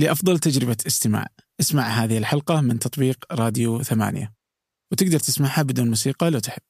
[0.00, 1.26] لأفضل تجربة استماع.
[1.60, 4.32] اسمع هذه الحلقة من تطبيق راديو ثمانية.
[4.92, 6.62] وتقدر تسمعها بدون موسيقى لو تحب.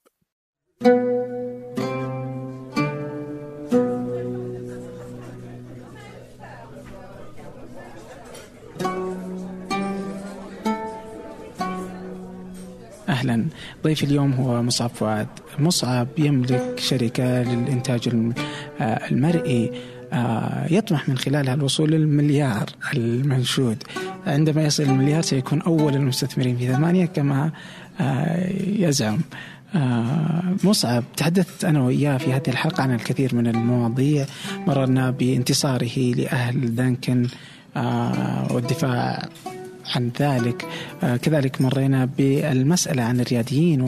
[13.09, 13.47] أهلا.
[13.85, 15.29] ضيفي اليوم هو مصعب فؤاد.
[15.59, 18.35] مصعب يملك شركة للإنتاج الم-
[18.81, 19.73] آه، المرئي.
[20.71, 23.83] يطمح من خلالها الوصول للمليار المنشود.
[24.27, 27.51] عندما يصل المليار سيكون أول المستثمرين في ثمانية كما
[28.01, 29.21] آه، يزعم.
[29.75, 34.27] آه، مصعب تحدثت أنا وياه في هذه الحلقة عن الكثير من المواضيع.
[34.67, 37.27] مررنا بانتصاره لأهل دانكن
[37.77, 39.29] آه، والدفاع.
[39.95, 40.67] عن ذلك.
[41.03, 43.81] آه، كذلك مرينا بالمسألة عن الرياديين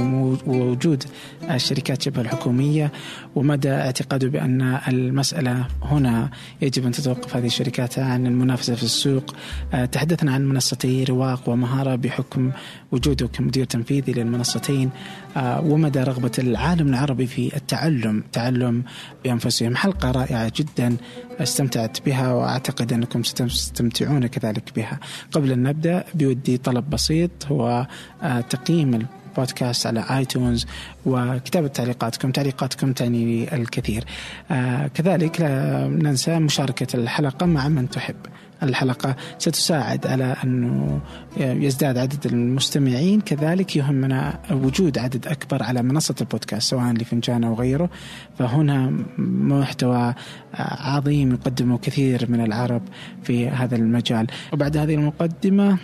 [0.47, 1.05] ووجود
[1.51, 2.93] الشركات شبه الحكومية
[3.35, 6.31] ومدى اعتقاده بأن المسألة هنا
[6.63, 9.35] يجب أن تتوقف هذه الشركات عن المنافسة في السوق.
[9.75, 12.51] آه، تحدثنا عن منصتي رواق ومهارة بحكم
[12.93, 14.91] وجوده كمدير تنفيذي للمنصتين.
[15.37, 18.83] آه، ومدى رغبة العالم العربي في التعلم تعلم
[19.25, 19.77] بأنفسهم.
[19.77, 20.97] حلقة رائعة جدا
[21.41, 25.01] استمتعت بها وأعتقد أنكم ستستمتعون كذلك بها.
[25.33, 27.87] قبل أن نبدأ بودي طلب بسيط هو
[28.23, 30.67] آه، تقييم البودكاست على آيتونز
[31.07, 34.05] وكتابة تعليقاتكم تعليقاتكم تعني الكثير.
[34.51, 38.17] آه كذلك لا ننسى مشاركة الحلقة مع من تحب.
[38.63, 41.01] الحلقة ستساعد على أنه
[41.37, 43.21] يزداد عدد المستمعين.
[43.21, 47.91] كذلك يهمنا وجود عدد أكبر على منصة البودكاست سواء لفنجان أو غيره.
[48.39, 50.15] فهنا محتوى
[50.55, 52.83] عظيم يقدمه كثير من العرب
[53.23, 54.27] في هذا المجال.
[54.53, 55.79] وبعد هذه المقدمة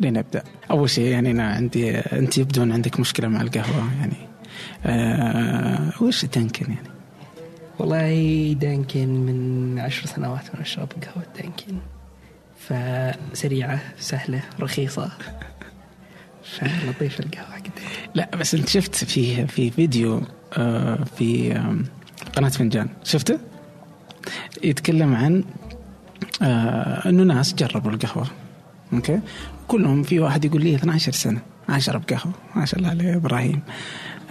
[0.00, 0.42] لنبدأ.
[0.70, 4.16] أول شيء يعني أنا عندي أنت يبدو أن عندك مشكلة مع القهوة يعني.
[4.86, 6.89] آه وش دنكن يعني؟
[7.80, 11.74] والله دانكن من عشر سنوات وأنا أشرب قهوة دانكن.
[12.58, 15.10] فسريعة سهلة رخيصة.
[16.60, 17.70] فلطيفة القهوة حق دانكن
[18.14, 21.84] لا بس أنت شفت في في فيديو آه في آم،
[22.36, 22.88] قناة فنجان.
[23.04, 23.38] شفته؟
[24.62, 25.44] يتكلم عن
[26.42, 28.26] آه انه ناس جربوا القهوة.
[28.92, 29.20] أوكي؟
[29.68, 32.32] كلهم في واحد يقول لي 12 سنة أشرب قهوة.
[32.56, 33.60] ما شاء الله عليه إبراهيم.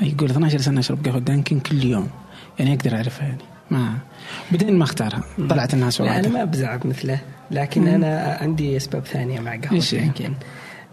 [0.02, 2.10] يقول 12 سنة أشرب قهوة دانكن كل يوم.
[2.60, 3.42] يعني أقدر اعرفها يعني.
[3.72, 3.98] ما
[4.52, 5.24] بعدين ما أختارها.
[5.50, 7.20] طلعت الناس لا أنا ما بزعب مثله
[7.52, 10.34] لكن أنا عندي أسباب ثانية مع هي؟ دانكن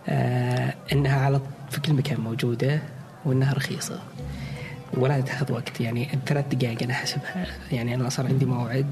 [0.09, 1.41] آه إنها على
[1.71, 2.83] في كل مكان موجودة
[3.25, 4.01] وإنها رخيصة.
[4.95, 5.81] ولا تاخذ وقت.
[5.81, 7.47] يعني ثلاث دقائق أنا أحسبها.
[7.73, 8.87] يعني أنا صار عندي موعد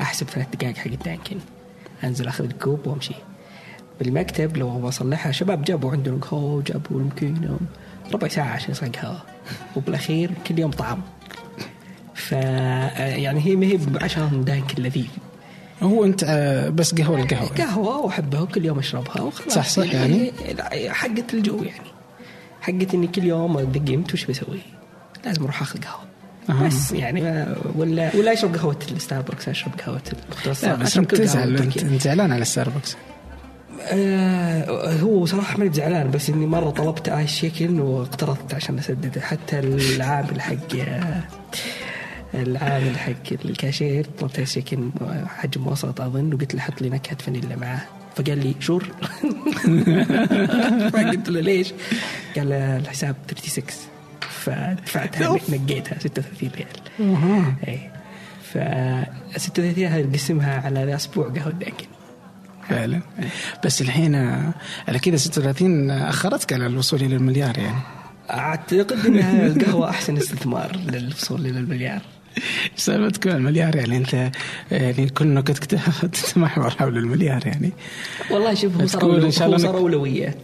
[0.00, 1.36] أحسب ثلاث دقائق حق الدانكن
[2.04, 3.14] أنزل أخذ الكوب وأمشي.
[4.00, 7.58] بالمكتب لو بصلحها شباب جابوا عندهم قهوة وجابوا المكينه
[8.12, 9.22] ربع ساعة عشان يصير قهوة.
[9.76, 11.02] وبالأخير كل يوم طعم
[12.28, 15.06] ف يعني هي ما هي عشان دانكن لذيذ
[15.82, 17.48] هو أنت آه بس قهوة القهوة.
[17.48, 19.54] قهوة وأحبها وكل يوم أشربها وخلاص.
[19.54, 21.88] صح- صح يعني؟ لا، حقت الجو يعني.
[22.60, 24.60] حقت إني كل يوم دقمت وش بسوي؟
[25.24, 26.66] لازم أروح أخذ قهوة.
[26.66, 32.02] بس يعني ما ولا ولا أشرب قهوة الستاربكس أشرب قهوة المختصر بس انت تزعل أنت,
[32.02, 32.96] زعلان على ستاربكس
[33.80, 39.58] آه هو صراحة ماني زعلان بس إني مرة طلبت iced shaken واقترضت عشان أسدده حتى
[39.58, 41.22] العامل حق آه،
[42.34, 44.90] العامل حق الكاشير طلبت shaken
[45.26, 47.80] حجم وسط أظن وقلت له حط لي نكهة فانيلا معاه.
[48.16, 48.82] فقال لي شور.
[50.92, 51.72] فقلت له ليش؟
[52.36, 53.64] قال الحساب 36
[54.20, 56.68] فدفعتها نقيتها 36 ريال.
[57.68, 57.90] اي
[58.42, 58.58] ف
[59.38, 61.86] 36 هذه نقسمها على أسبوع قهوة دانكن
[62.68, 63.00] فعلا.
[63.64, 64.14] بس الحين
[64.88, 67.80] على كذا 36 أخرتك على الوصول إلى المليار يعني.
[68.30, 72.00] أعتقد إنها القهوة أحسن استثمار للوصول إلى المليار.
[72.76, 74.30] سالفة تكون المليار يعني أنت
[74.70, 75.64] يعني كل نكتك
[76.12, 77.72] تتمحور حول المليار يعني.
[78.30, 80.34] والله شوف هو صار شاء الله إنك- أولوية.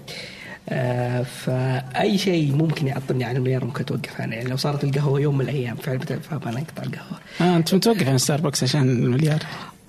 [0.70, 5.34] آه فأي شيء ممكن يعطلني عن المليار ممكن أتوقف عنه يعني لو صارت القهوة يوم
[5.38, 7.18] من الأيام فعلا فانا انقطع القهوة.
[7.40, 9.38] آه أنت متوقف عن ستاربكس عشان المليار؟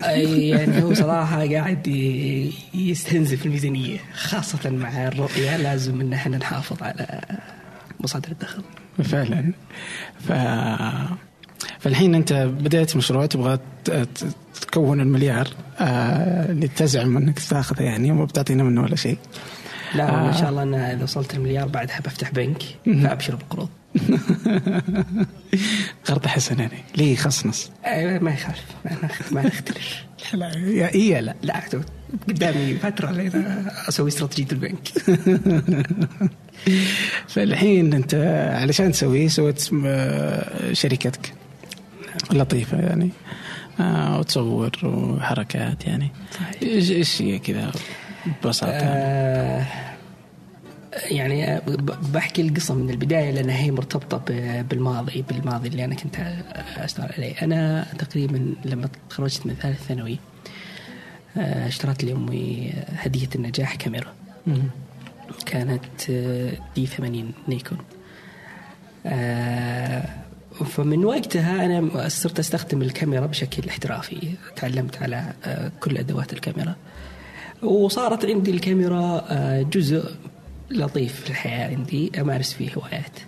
[0.02, 1.88] يعني هو صراحة قاعد
[2.74, 7.22] يستنزف الميزانية خاصة مع الرؤية لازم إن إحنا نحافظ على
[8.00, 8.64] مصادر الدخل.
[9.04, 9.54] فعلا.
[10.28, 10.32] ف
[11.80, 13.60] فالحين أنت بدأت مشروع تبغى
[14.62, 15.48] تكون المليار
[15.80, 19.18] آه اللي تزعم إنك تاخذه يعني وما بتعطينا منه ولا شيء.
[19.96, 20.28] لا آه.
[20.30, 22.64] إن شاء الله أنا إذا وصلت المليار بعدها بفتح بنك.
[22.86, 23.70] فأبشر بقروض
[26.06, 26.78] قرض حسن يعني.
[26.98, 30.04] ليه خصنص؟ أيوة، ما يخالف ما نخ- ما نختلف
[30.34, 31.62] لا يا إيه لا؟ لا
[32.28, 33.32] قدامي فترة لين
[33.90, 34.88] أسوي استراتيجية البنك.
[37.28, 38.16] فالحين أنت
[38.56, 41.34] علشان تسويه سويت آه، شركتك.
[42.32, 43.10] لطيفة يعني.
[43.80, 46.12] آه وتصور وحركات يعني.
[46.64, 47.72] إيش إيش هي كذا
[48.44, 49.66] ببساطة؟ آه
[51.12, 51.62] يعني آه،
[52.14, 56.16] بحكي القصة من البداية لأنها هي مرتبطة ب- بالماضي بالماضي اللي أنا كنت
[56.78, 57.34] أشتغل عليه.
[57.42, 60.20] أنا تقريبا لما تخرجت من ثالث ثانوي
[61.38, 64.14] آه، اشترت لأمي هدية النجاح كاميرا.
[65.46, 66.12] كانت
[66.76, 67.78] دي 80 نيكون.
[70.66, 74.32] فمن وقتها أنا صرت أستخدم الكاميرا بشكل احترافي.
[74.56, 76.76] تعلمت على آه، كل أدوات الكاميرا.
[77.62, 80.12] وصارت عندي الكاميرا آه، جزء
[80.72, 83.20] لطيف في الحياة عندي أمارس فيه هوايات.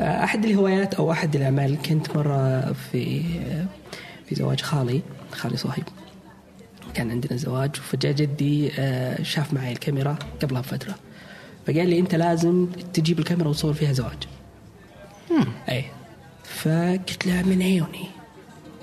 [0.00, 3.22] آه، أحد الهوايات أو أحد الأعمال كنت مرة في
[4.26, 5.02] في زواج خالي
[5.32, 5.84] خالي صهيب.
[6.94, 8.70] كان عندنا زواج وفجأة جدي
[9.22, 10.94] شاف معي الكاميرا قبلها بفترة.
[11.66, 14.28] فقال لي أنت لازم تجيب الكاميرا وتصور فيها زواج.
[15.68, 15.84] أي
[16.62, 18.06] فقلت له من عيوني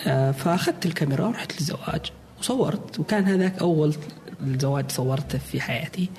[0.07, 3.95] آه، فأخذت الكاميرا ورحت للزواج وصورت وكان هذاك أول
[4.43, 6.09] زواج صورته في حياتي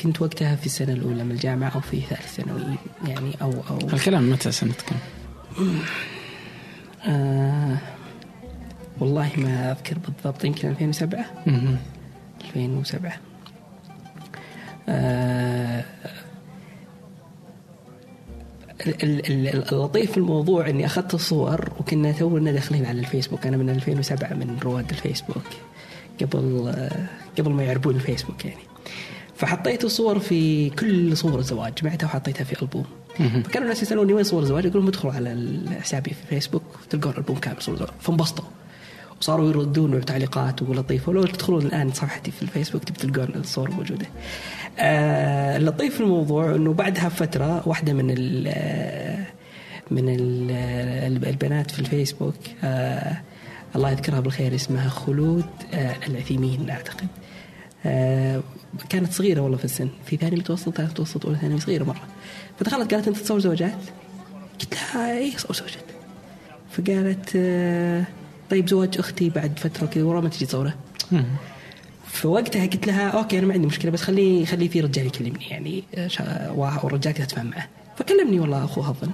[0.00, 2.74] كنت وقتها في السنة الأولى من الجامعة أو في ثالث ثانوي
[3.06, 4.96] يعني أو أو الكلام متى سنة كم؟
[7.06, 7.76] آه
[9.00, 11.76] والله ما أذكر بالضبط يمكن 2007 مم.
[12.44, 13.12] 2007
[14.88, 15.84] آه،
[18.86, 24.58] اللطيف في الموضوع إني أخذت الصور وكنا تونا داخلين على الفيسبوك أنا من 2007 من
[24.62, 25.42] رواد الفيسبوك
[26.20, 26.72] قبل
[27.38, 28.60] قبل ما يعرفون الفيسبوك يعني
[29.36, 32.84] فحطيت الصور في كل صور الزواج جمعتها وحطيتها في ألبوم.
[33.18, 37.36] فكانوا الناس يسألوني وين صور الزواج؟ أقول لهم ادخلوا على حسابي في فيسبوك تلقون ألبوم
[37.36, 38.44] كامل صور الزواج فانبسطوا
[39.20, 44.06] وصاروا يردون تعليقات ولطيفة ولو تدخلون الآن صفحتي في الفيسبوك تلقون الصور موجودة.
[44.78, 48.48] آه اللطيف في الموضوع إنه بعدها بفتره واحدة من ال
[49.90, 50.50] من ال
[51.28, 52.34] البنات في الفيسبوك
[52.64, 53.20] آه
[53.76, 55.44] الله يذكرها بالخير اسمها خلود
[55.74, 57.06] آه العثيمين أعتقد.
[57.86, 58.42] آه
[58.88, 62.02] كانت صغيرة والله في السن في ثاني متوسط ثالث متوسط أولى ثانوي صغيرة مرة
[62.58, 63.78] فدخلت قالت أنت تصور زوجات؟
[64.60, 65.84] قلت لها اي اصور زوجات
[66.70, 68.04] فقالت آه
[68.50, 70.74] طيب زواج أختي بعد فترة كذا ورا ما تجي تصوره.
[72.18, 75.84] فوقتها قلت لها أوكي أنا ما عندي مشكلة بس خلي خلي في رجال يكلمني يعني
[75.94, 76.52] آه،
[76.84, 79.10] والرجال كذا اتفاهم معه فكلمني والله اخوها الظن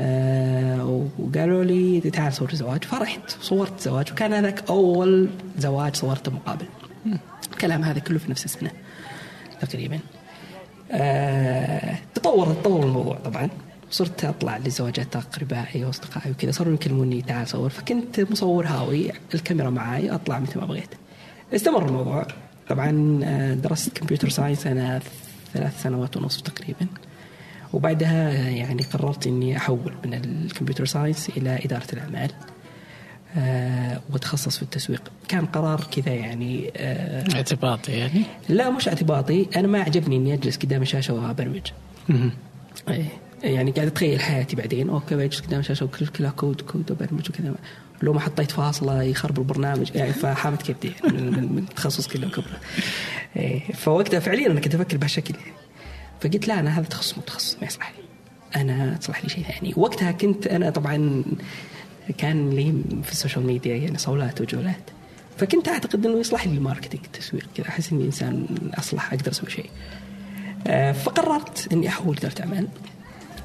[0.00, 2.84] آه وقالوا لي تعال صور زواج.
[2.84, 6.66] فرحت صورت زواج وكان هذاك أول زواج صورته مقابل.
[7.52, 8.70] الكلام هذا كله في نفس السنة
[9.60, 9.98] تقريبا.
[10.92, 13.48] آه تطور تطور الموضوع طبعا.
[13.90, 17.70] صرت أطلع لزواجات أقربائي وأصدقائي وكذا صاروا يكلموني تعال صور.
[17.70, 20.90] فكنت مصور هاوي الكاميرا معاي أطلع مثل ما بغيت.
[21.54, 22.26] استمر الموضوع.
[22.68, 25.00] طبعا آه، درست computer science أنا
[25.54, 26.86] ثلاث سنوات ونصف تقريبا.
[27.72, 32.30] وبعدها آه، يعني قررت إني أحول من ال computer science إلى إدارة الأعمال
[33.36, 35.02] آه، وأتخصص في التسويق.
[35.28, 39.46] كان قرار كذا يعني آه، اعتباطي يعني؟ لا مش اعتباطي.
[39.56, 41.66] أنا ما عجبني إني أجلس قدام الشاشه وأبرمج.
[42.88, 43.04] إيه.
[43.42, 44.90] يعني قاعد أتخيل حياتي بعدين.
[44.90, 47.54] okay بجلس قدام الشاشه وكل كلها code code وبرمج وكذا.
[48.02, 49.90] لو ما حطيت فاصلة يخرب البرنامج.
[49.94, 52.60] يعني فحامت كبدي يعني من, تخصص كذا وكبره
[53.36, 53.72] إيه.
[53.72, 55.52] فوقتها فعليا أنا كنت أفكر بهالشكل يعني.
[56.20, 58.04] فقلت لا أنا هذا تخصص مو تخصص ما يصلح لي.
[58.60, 59.74] أنا تصلح لي شيء ثاني.
[59.76, 61.24] وقتها كنت أنا طبعا
[62.18, 64.90] كان لي في ال social media يعني صولات وجولات.
[65.38, 67.68] فكنت أعتقد إنه يصلح لي ال marketing التسويق كذا.
[67.68, 68.46] أحس إني إنسان
[68.78, 69.70] أصلح أقدر أسوي شيء.
[70.66, 72.68] آه، فقررت إني أحول اداره أعمال.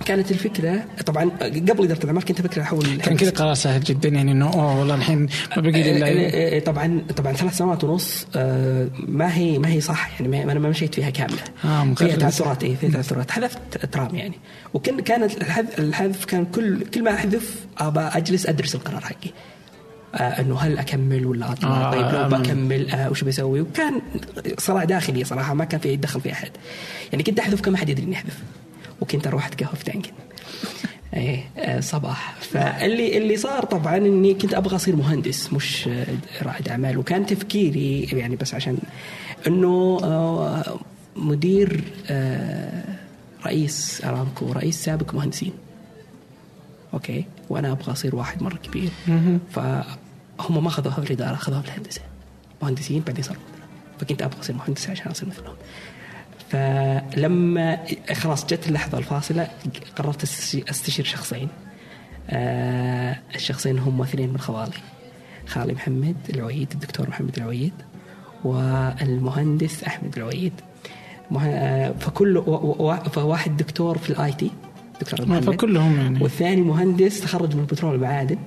[0.05, 4.31] كانت الفكرة طبعا قبل إدارة الأعمال كنت أفكر أحول كان كذا قرار سهل جدا يعني
[4.31, 8.87] إنه أوه والله الحين ما بقي إلا آه، آه، طبعا طبعا ثلاث سنوات ونص آه،
[9.07, 11.93] ما هي ما هي صح يعني ما- أنا ما مشيت فيها كامله آه،.
[11.93, 13.31] فيها تعثرات اي فيها تعثرات.
[13.31, 14.35] حذفت term يعني.
[14.73, 19.31] وكان كانت الحذف, الحذف كان كل كل ما أحذف أبى أجلس أدرس القرار حقي.
[20.15, 23.61] آه إنه هل أكمل ولا أطلع؟ آه، آه طيب لو آه، بكمل آه وش بسوي؟
[23.61, 24.01] وكان
[24.57, 26.51] صراع داخلي صراحة ما كان في يتدخل في أحد.
[27.11, 28.37] يعني كنت أحذف كما حد يدري إني أحذف.
[29.01, 30.11] وكنت أروح أتقهوى في دانكن.
[31.13, 32.35] إيه آه، صباح.
[32.41, 36.05] فاللي اللي صار طبعا إني كنت أبغى أصير مهندس مش آه،
[36.41, 36.97] رائد أعمال.
[36.97, 38.77] وكان تفكيري يعني بس عشان
[39.47, 40.79] إنه آه،
[41.15, 41.83] مدير
[43.45, 45.53] رئيس أرامكو رئيس سابق مهندسين.
[46.93, 48.89] أوكي؟ وأنا أبغى أصير واحد مرة كبير.
[49.51, 52.01] فهم ما اخذوها في الإدارة اخذوها في الهندسة.
[52.61, 53.41] مهندسين بعدين صاروا.
[53.99, 55.55] فكنت أبغى أصير مهندس عشان أصير مثلهم.
[56.53, 57.79] فلما
[58.13, 59.47] خلاص جت اللحظة الفاصلة
[59.95, 60.23] قررت
[60.69, 61.47] أستشير شخصين.
[62.29, 64.71] آه الشخصين هم اثنين من خوالي
[65.47, 67.73] خالي محمد العويد الدكتور محمد العويد
[68.43, 70.53] والمهندس أحمد العويد.
[71.41, 72.43] آه، فكل
[73.11, 74.51] فواحد دكتور في ال IT
[75.01, 75.43] دكتور محمد.
[75.43, 76.23] فكلهم يعني.
[76.23, 78.37] والثاني مهندس تخرج من البترول والمعادن؟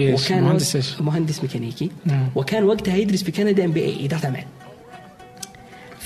[0.00, 1.90] وكان مهندس؟ مهندس ميكانيكي.
[2.06, 2.28] مم.
[2.34, 4.44] وكان وقتها يدرس في كندا MBA إدارة اعمال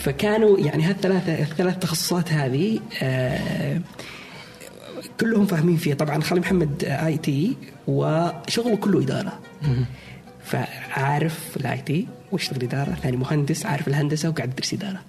[0.04, 3.80] فكانوا يعني هالثلاثه الثلاث تخصصات هذه آه
[5.20, 5.94] كلهم فاهمين فيها.
[5.94, 7.56] طبعا خالد محمد IT
[7.86, 9.40] وشغله كله إدارة.
[10.44, 15.00] فعارف الآي تي واشتغل إدارة ثاني مهندس عارف الهندسة وقاعد يدرس إدارة.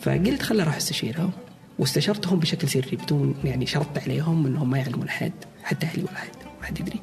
[0.00, 1.30] فقلت خل أروح استشيرهم
[1.78, 5.32] واستشرتهم بشكل سري بدون يعني شرطت عليهم إنهم ما يعلمون أحد
[5.64, 6.30] حتى أهلي ولا احد
[6.60, 7.00] ما حد يدري.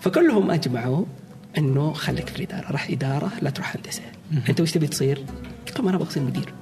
[0.00, 1.04] فكلهم أجمعوا
[1.58, 4.02] إنه خليك في الإدارة راح إدارة لا تروح هندسة.
[4.48, 5.24] أنت وش تبي تصير؟
[5.66, 6.52] قلت لهم أنا أصير مدير.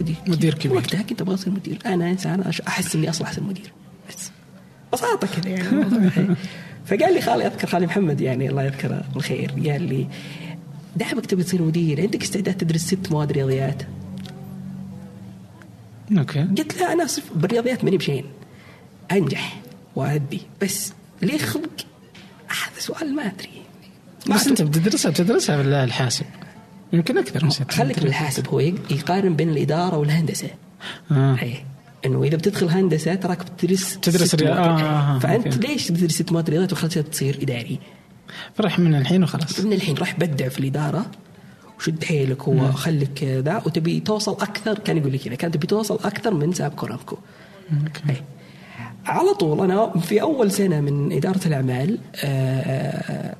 [0.00, 0.76] مدير مدير كبير.
[0.76, 1.78] وقتها كنت أبغى أصير مدير.
[1.86, 3.72] أنا إنسان أحس إني أصلح أصير مدير.
[4.08, 4.30] بس.
[4.92, 6.36] بساطة كذا يعني.
[6.86, 10.06] فقال لي خالي أذكر خالي محمد يعني الله يذكره بالخير قال لي
[10.96, 13.82] دعمك تبي تصير مدير عندك استعداد تدرس ست مواد رياضيات؟
[16.18, 16.42] أوكي.
[16.42, 18.24] قلت لا أنا صف بالرياضيات ماني بشين.
[19.12, 19.60] أنجح
[19.96, 20.40] وأدي.
[20.62, 20.92] بس
[21.22, 21.86] ليه خلق؟
[22.48, 23.62] هذا سؤال ما أدري.
[24.26, 24.62] ما بس أنت.
[24.62, 26.26] بتدرسها بتدرسها بالله الحاسب.
[26.92, 30.48] يمكن أكثر من ست خليك بالحاسب هو يقارن بين الإدارة والهندسة.
[31.12, 31.36] آه.
[31.42, 31.54] اي
[32.06, 34.68] إنه إذا بتدخل هندسة track بتدرس تدرس ست رياض- مواد.
[34.68, 35.58] آه، آه، آه، فأنت okay.
[35.68, 37.78] ليش بتدرس ست مواد رياضيات وخلاص تصير إداري؟
[38.54, 39.60] فرح من الحين وخلاص.
[39.60, 41.06] من الحين راح بدع في الإدارة.
[41.78, 43.62] وشد حيلك وخليك ذا.
[43.66, 45.34] وتبي توصل أكثر كان يقول لي كذا.
[45.34, 47.16] كان تبي توصل أكثر من سابك وأرامكو.
[47.72, 48.02] okay.
[48.10, 48.16] أي.
[49.06, 53.36] على طول أنا في أول سنة من إدارة الأعمال آه، آه،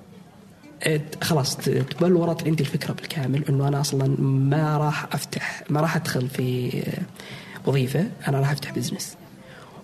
[1.23, 6.79] خلاص تبلورت عندي الفكرة بالكامل إنه أنا أصلا ما راح أفتح ما راح أدخل في
[6.79, 7.03] آه،
[7.71, 9.17] وظيفة أنا راح أفتح business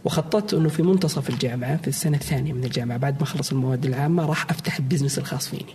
[0.04, 4.26] وخططت إنه في منتصف الجامعة في السنة الثانية من الجامعة بعد ما أخلص المواد العامة
[4.26, 5.74] راح أفتح ال business الخاص فيني.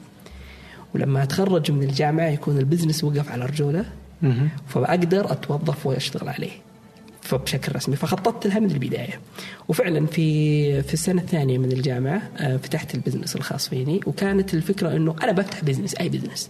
[0.95, 3.85] ولما أتخرج من الجامعة يكون ال business وقف على رجوله.
[4.67, 6.51] فاقدر أتوظف وأشتغل عليه.
[7.21, 7.95] فبشكل رسمي.
[7.95, 9.19] فخططت لها من البداية.
[9.67, 13.99] وفعلا في في السنة الثانية من الجامعة آه، فتحت ال business الخاص فيني.
[14.05, 16.49] وكانت الفكرة إنه أنا بفتح business أي business.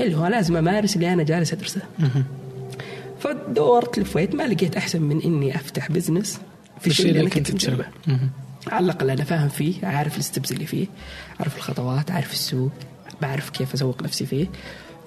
[0.00, 1.80] اللي هو لازم أمارس اللي أنا جالس أدرسه.
[3.20, 6.40] فدورت لفيت ما لقيت أحسن من إني أفتح business
[6.80, 8.30] في الشيء اللي أنا كنت مجربه مهم.
[8.66, 10.86] على الأقل أنا فاهم فيه عارف ال steps اللي فيه
[11.40, 12.70] عارف الخطوات عارف السوق
[13.22, 14.46] بعرف كيف أسوق نفسي فيه.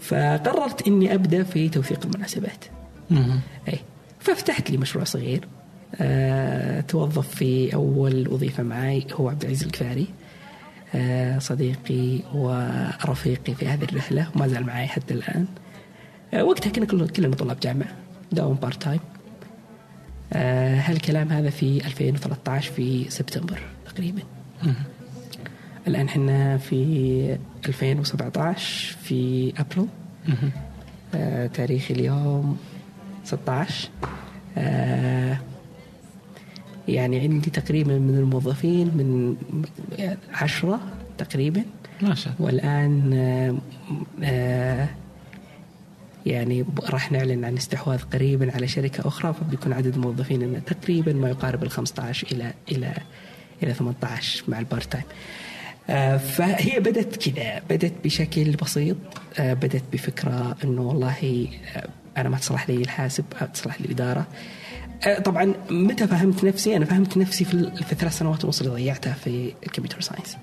[0.01, 2.65] فقررت إني أبدأ في توثيق المناسبات.
[3.67, 3.79] اي
[4.27, 5.47] ففتحت لي مشروع صغير
[5.95, 10.07] أه توظف في أول وظيفة معي هو عبد العزيز الكفاري
[10.95, 15.45] أه صديقي ورفيقي في هذه الرحلة وما زال معي حتى الآن
[16.33, 17.89] أه وقتها كنا كل- كلنا طلاب جامعة
[18.31, 18.99] دوام part time
[20.33, 24.21] أه هالكلام هذا في 2013 في سبتمبر تقريبا.
[25.87, 29.87] الآن إحنا في 2017 في أبريل
[30.27, 30.51] مهم.
[31.15, 32.57] آه، تاريخ اليوم
[33.27, 33.89] 16
[34.57, 35.37] آه،
[36.87, 39.35] يعني عندي تقريبا من الموظفين من
[40.33, 40.79] عشرة
[41.17, 41.63] تقريبا.
[42.01, 42.45] ما شاء الله.
[42.45, 43.57] والآن آه،
[44.23, 44.89] آه،
[46.25, 51.29] يعني راح نعلن عن استحواذ قريبا على شركة أخرى فبيكون عدد الموظفين إنه تقريبا ما
[51.29, 52.93] يقارب ال 15 إلى إلى
[53.63, 55.03] إلى 18 مع ال part time.
[56.17, 58.97] فهي بدت كذا بدت بشكل بسيط.
[59.39, 61.47] بدت بفكرة أنه والله
[62.17, 64.27] أنا ما تصلح لي الحاسب تصلح لي الإدارة.
[65.07, 68.71] آه، طبعا متى فهمت نفسي؟ أنا فهمت نفسي في, ال- في الثلاث سنوات ونص اللي
[68.73, 70.37] ضيعتها في ال computer science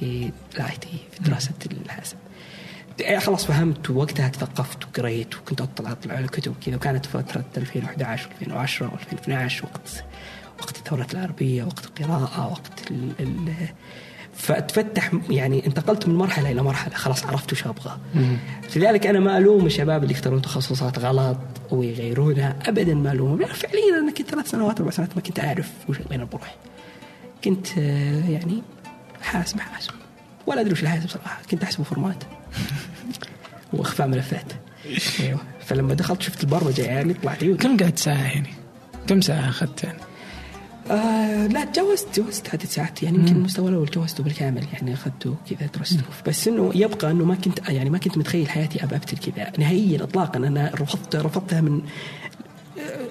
[0.00, 1.50] في ال IT في دراسة
[1.84, 2.16] الحاسب.
[3.04, 8.28] آه، خلاص فهمت ووقتها تثقفت وقريت وكنت أطلع أطلع على الكتب كذا وكانت فترة 2011
[8.40, 10.04] و2010 و2012 وقت
[10.60, 13.54] وقت الثوره العربية وقت القراءة وقت ال ال
[14.34, 16.94] فتفتح يعني انتقلت من مرحلة إلى مرحلة.
[16.94, 17.98] خلاص عرفت وش أبغى.
[18.76, 21.38] لذلك أنا ما ألوم الشباب اللي يختارون تخصصات غلط
[21.70, 23.38] ويغيرونها ابدا ما ألومهم.
[23.40, 26.56] لأن فعليا أنا كنت ثلاث سنوات أربع سنوات ما كنت أعرف وش وين بروح
[27.44, 28.62] كنت آه، يعني
[29.22, 29.90] حاسب حاسب.
[30.46, 31.40] ولا أدري وش الحاسب صراحة.
[31.50, 32.24] كنت احسبه فورمات.
[33.72, 34.52] وأخفاء ملفات.
[35.20, 35.40] أيوه.
[35.60, 37.58] فلما دخلت شفت البرمجة يعني طلعت عيوني.
[37.58, 38.48] كم قعدت ساعة يعني؟
[39.06, 39.98] كم ساعة أخذت يعني؟
[40.90, 44.64] آه لا تجاوزت تجاوزت عدد ساعات يعني يمكن المستوى الأول تجاوزته بالكامل.
[44.72, 46.02] يعني أخذته كذا درسته.
[46.26, 49.52] بس إنه يبقى إنه ما كنت يعني ما كنت متخيل حياتي ابى أبتل كذا.
[49.58, 50.36] نهائيا اطلاقا.
[50.38, 51.80] أنا رفضت رفضتها من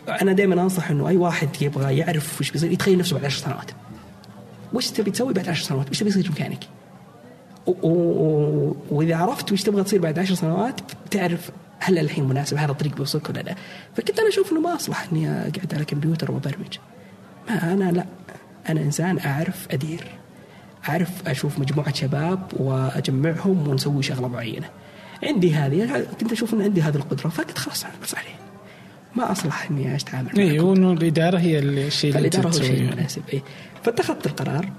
[0.08, 3.40] آه، أنا دائما أنصح إنه أي واحد يبغى يعرف وش بيصير يتخيل نفسه بعد عشر
[3.44, 3.72] سنوات.
[4.74, 6.68] وش تبي تسوي بعد عشر سنوات؟ وش تبي تصير ميكانيكي
[7.68, 11.50] و- و- وإذا عرفت وش تبغى تصير بعد عشر سنوات بتعرف
[11.80, 13.56] هل الحين مناسب هذا الطريق بيوصلك ولا لا.
[13.96, 16.78] فكنت أنا أشوف إنه ما أصلح إني أقعد على كمبيوتر وأبرمج.
[17.52, 18.06] أنا لا.
[18.70, 20.04] أنا إنسان أعرف أدير
[20.90, 24.70] أعرف أشوف مجموعة شباب وأجمعهم ونسوي شغلة معينة.
[25.24, 28.36] عندي هذه كنت أشوف إن عندي هذه القدرة فقلت خلاص أنا بس عليه.
[29.16, 30.68] ما أصلح إني أتعامل اي معكم.
[30.68, 33.42] وإنه الإدارة هي اللي- الشيء اللي فالاداره هو الشيء المناسب إيه.
[33.84, 34.70] فاتخذت القرار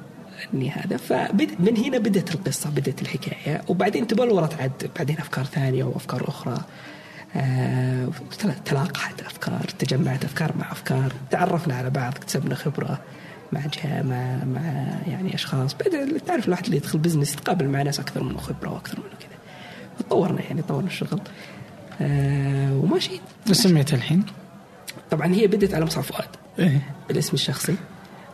[0.55, 6.29] إني هذا فمن هنا بدأت القصة بدأت الحكاية وبعدين تبلورت عاد بعدين أفكار ثانية وأفكار
[6.29, 6.59] أخرى.
[7.37, 8.09] آه
[8.65, 13.01] تلاقحت أفكار تجمعت أفكار مع أفكار تعرفنا على بعض اكتسبنا خبرة
[13.53, 14.61] مع جهة مع مع
[15.07, 15.75] يعني أشخاص.
[15.75, 19.39] بعد تعرف الواحد اللي يدخل بزنس يتقابل مع ناس أكثر منه خبرة وأكثر منه كذا.
[19.99, 21.21] تطورنا يعني طورنا الشغل.
[22.01, 23.21] آه وماشي.
[23.53, 24.25] سميتها الحين؟
[25.11, 26.29] طبعا هي بدت على مصعب فؤاد.
[26.59, 27.77] إيه؟ بالاسم الشخصي.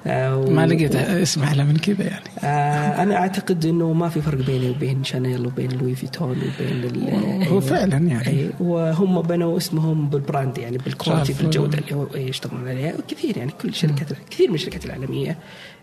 [0.07, 0.50] و...
[0.50, 2.25] ما لقيت اسم اعلى من كذا يعني.
[2.43, 7.61] آه أنا أعتقد إنه ما في فرق بيني وبين شانيل وبين لوي فيتون وبين هو
[7.61, 8.26] فعلا يعني.
[8.26, 12.95] أي وهم بنوا اسمهم بال brand يعني بال quality بالجودة اللي هو يشتغلون عليها.
[13.09, 15.37] كثير يعني كل الشركات كثير من الشركات العالمية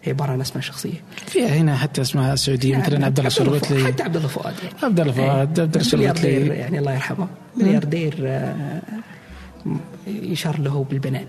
[0.04, 1.04] هي عبارة عن أسماء شخصية.
[1.28, 4.76] فيها هنا حتى أسماء سعودية مثلا عبد الله شربتلي حتى عبد الله فؤاد يعني.
[4.84, 7.28] عبد الله فؤاد عبد الله شربتلي يعني الله يرحمه.
[7.58, 8.82] ملياردير آه
[10.08, 11.28] يشار له بالبنان.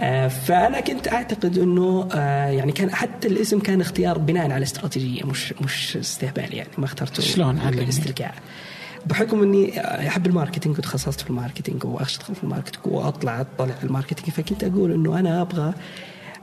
[0.00, 5.24] آه فأنا كنت أعتقد إنه آه يعني كان حتى الاسم كان اختيار بناء على استراتيجية
[5.24, 7.58] مش مش استهبال يعني ما اخترته شلون
[7.88, 8.34] استرجاع
[9.06, 13.64] بحكم إني أحب ال marketing وتخصصت في ال marketing وأشتغل في ال marketing وأطلع أطلع
[13.64, 15.72] على ال marketing فكنت أقول إنه أنا أبغى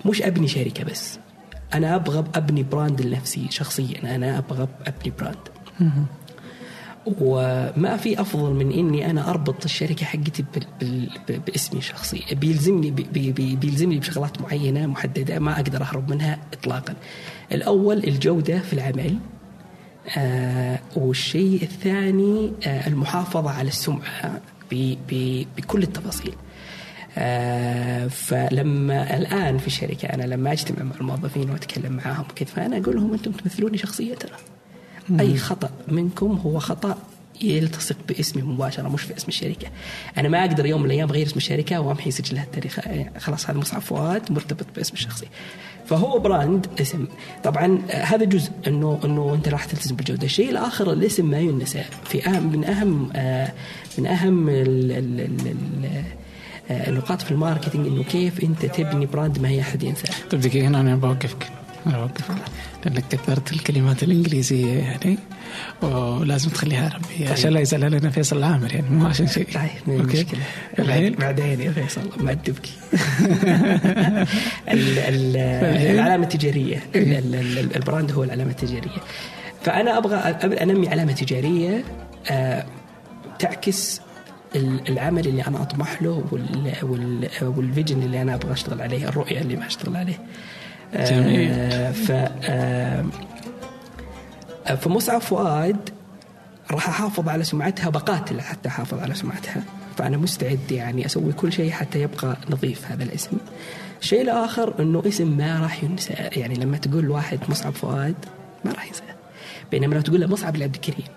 [0.05, 1.19] مش أبني شركة بس
[1.73, 5.37] أنا أبغى أبني brand لنفسي شخصيا أنا أبغى أبني brand
[7.05, 10.45] وما في أفضل من إني أنا أربط الشركة حقتي
[11.47, 12.23] باسمي الشخصي.
[12.31, 16.95] بيلزمني بي بي بيلزمني بشغلات معينة محددة ما أقدر أهرب منها اطلاقا.
[17.51, 19.15] الأول الجودة في العمل
[20.17, 24.41] آه والشيء الثاني آه المحافظة على السمعة
[24.71, 26.33] بكل التفاصيل.
[27.17, 32.95] آه فلما الآن في الشركة أنا لما أجتمع مع الموظفين وأتكلم معاهم كذا فأنا أقول
[32.95, 34.35] لهم أنتم تمثلوني شخصيه ترى.
[35.19, 36.97] أي خطأ منكم هو خطأ
[37.41, 39.67] يلتصق باسمي مباشرة مش في اسم الشركة.
[40.17, 42.79] أنا ما أقدر يوم من الأيام أغير اسم الشركة وامحي سجلها التاريخ
[43.17, 45.27] خلاص هذا مصعب فؤاد مرتبط باسم الشخصي.
[45.85, 47.07] فهو brand اسم
[47.43, 52.27] طبعا هذا جزء إنه إنه أنت راح تلتزم بالجودة، الشيء الآخر الاسم ما ينسى في
[52.27, 53.09] أهم من أهم
[53.97, 56.03] من أهم ال ال ال
[56.71, 60.13] النقاط في ال marketing إنه كيف أنت تبني brand ما هي أحد ينساه.
[60.31, 61.51] طيب دقيقة هنا أنا بوقفك.
[61.87, 62.35] اوقفك
[62.85, 65.17] لانك كثرت الكلمات الإنجليزية يعني
[65.81, 67.31] ولازم تخليها عربيه طيب.
[67.31, 69.47] عشان لا يزعل لنا فيصل العامر يعني مو عشان شيء.
[69.53, 70.25] طيب okay.
[70.79, 72.73] الحين بعدين؟ يا فيصل ما تبكي.
[75.93, 76.83] العلامة التجارية.
[77.75, 79.01] ال brand هو العلامة التجارية.
[79.61, 80.15] فأنا أبغى
[80.63, 81.83] أنمي علامة تجارية
[82.31, 82.65] آه،
[83.39, 84.01] تعكس
[84.89, 86.23] العمل اللي أنا أطمح له
[87.41, 90.19] والفيجن اللي أنا أبغى أشتغل عليه الرؤية اللي ما أشتغل عليه.
[90.95, 91.51] جميل.
[91.51, 92.11] آه ف
[92.43, 93.05] آه
[94.81, 95.89] فمصعب فؤاد
[96.71, 99.63] راح أحافظ على سمعتها بقاتل حتى أحافظ على سمعتها.
[99.97, 103.37] فأنا مستعد يعني أسوي كل شيء حتى يبقى نظيف هذا الاسم.
[104.01, 106.13] الشيء الآخر إنه اسم ما راح ينسى.
[106.13, 108.15] يعني لما تقول واحد مصعب فؤاد
[108.65, 109.03] ما راح ينسى.
[109.71, 111.07] بينما لو تقول له مصعب العبد الكريم.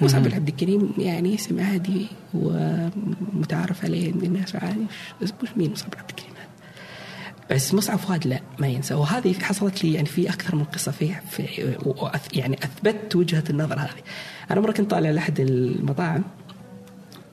[0.00, 4.86] مصعب العبد الكريم يعني اسم عادي ومتعارف عليه عند الناس عادي
[5.22, 6.10] مش مين مصعب العبد
[7.50, 8.94] بس مصعب فؤاد لا ما ينسى.
[8.94, 11.76] وهذه حصلت لي يعني في أكثر من قصة فيه في
[12.32, 14.02] يعني اثبت وجهة النظر هذه.
[14.50, 16.24] أنا مرة كنت طالع لأحد المطاعم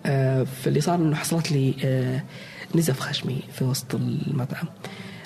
[0.06, 2.24] آه، فاللي صار إنه حصلت لي آه،
[2.76, 4.68] نزف خشمي في وسط المطعم.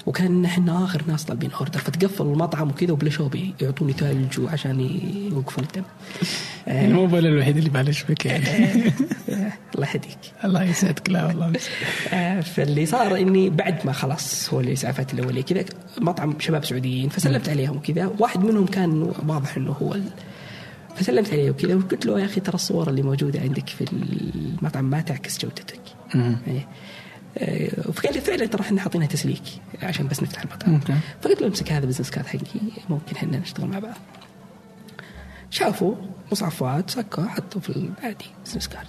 [0.07, 4.79] وكان إحنا آخر ناس طالبين أوردر فتقفل المطعم وكذا وبلا شوبي يعطوني ثلج عشان
[5.31, 5.83] يوقفون الدم.
[6.95, 8.45] مو بلا الوحيد اللي معلش بك يعني.
[9.75, 10.17] الله يهديك.
[10.43, 11.09] الله يسعدك.
[11.09, 11.53] لا والله.
[12.13, 15.65] آه، فاللي صار إني بعد ما خلاص هو الاسعافات الأولية كذا
[16.01, 18.11] مطعم شباب سعوديين فسلمت عليهم وكذا.
[18.19, 19.97] واحد منهم كان واضح إنه هو
[20.95, 25.01] فسلمت عليه وكذا وقلت له يا أخي ترى الصور اللي موجودة عندك في المطعم ما
[25.01, 25.79] تعكس جودتك.
[27.37, 29.43] آه، فقال لي فعلا ترى إحنا حاطينها تسليك
[29.83, 32.39] عشان بس نفتح المطعم فقلت له امسك هذا business card حقي
[32.89, 33.95] ممكن إحنا نشتغل مع بعض.
[35.49, 35.95] شافوا
[36.31, 38.87] مصعب فؤاد سكوا حطوا في البادي business card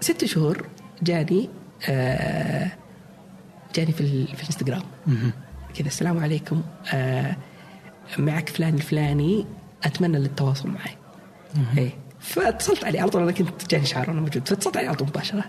[0.00, 0.66] ست شهور
[1.02, 1.48] جاني
[1.88, 2.70] آه
[3.74, 4.82] جاني في, في الإنستغرام.
[5.74, 6.62] كذا السلام عليكم
[6.94, 7.36] آه
[8.18, 9.46] معك فلان الفلاني
[9.84, 10.96] أتمنى للتواصل معي.
[11.78, 13.00] إيه فاتصلت عليه.
[13.00, 14.48] على طول أنا كنت جاني إشعار وأنا موجود.
[14.48, 15.44] فاتصلت عليه على طول مباشرة.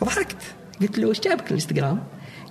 [0.00, 0.36] فضحكت.
[0.80, 2.02] قلت له إيش جابك الإنستغرام؟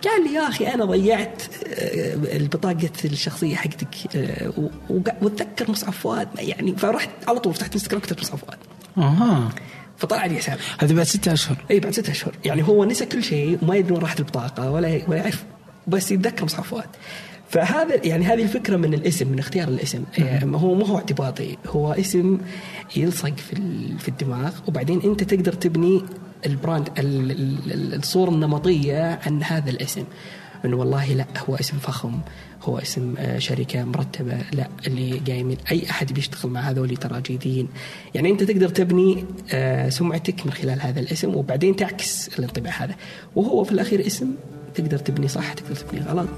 [0.03, 4.53] قال لي يا أخي أنا ضيعت آه، البطاقة الشخصية حقتك آه،
[5.21, 8.57] وأتذكر مصعب فؤاد يعني فرحت على طول فتحت إنستغرام كتبت مصعب فؤاد.
[8.97, 9.49] أها.
[9.97, 10.57] فطلع لي حساب.
[10.79, 11.57] هذا بعد ستة أشهر.
[11.71, 12.33] اي بعد ستة أشهر.
[12.45, 15.43] يعني هو نسى كل شيء وما يدري وين راحت البطاقة ولا ولا يعرف
[15.87, 16.89] بس يتذكر مصعب فؤاد.
[17.49, 20.03] فهذا يعني هذه الفكرة من الاسم من اختيار الاسم.
[20.17, 21.57] يعني هو ما هو اعتباطي.
[21.67, 22.37] هو اسم
[22.95, 23.55] يلصق في
[23.99, 26.03] في الدماغ وبعدين أنت تقدر تبني
[26.45, 26.89] ال brand
[27.93, 30.03] الصورة النمطية عن هذا الاسم.
[30.65, 32.19] انه والله لا هو اسم فخم
[32.63, 37.21] هو اسم آه، شركة مرتبة لا اللي جاي من أي أحد بيشتغل مع هذول ترى
[37.21, 37.67] جيدين
[38.13, 42.95] يعني أنت تقدر تبني آه، سمعتك من خلال هذا الاسم وبعدين تعكس الانطباع هذا.
[43.35, 44.27] وهو في الأخير اسم
[44.75, 46.29] تقدر تبني صح تقدر تبني غلط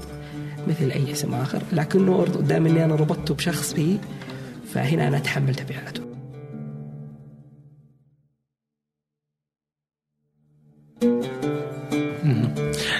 [0.68, 1.62] مثل أي اسم آخر.
[1.72, 3.98] لكنه دائما إني أنا ربطته بشخص بي
[4.74, 6.05] فهنا أنا أتحمل تبعاته.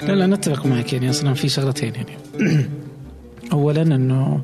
[0.07, 2.17] لا لا نتفق معك يعني أصلا في شغلتين يعني.
[3.53, 4.41] اولا انه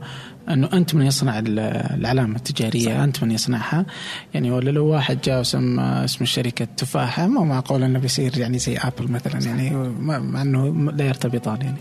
[0.49, 2.91] أنه أنت من يصنع العلامة التجارية صح.
[2.91, 3.85] أنت من يصنعها.
[4.33, 8.77] يعني ولا لو واحد جاء وسمى اسم الشركة تفاحة مو معقول إنه بيصير يعني زي
[8.77, 9.47] ابل مثلا صح.
[9.47, 11.77] يعني مع إنه لا يرتبطان يعني.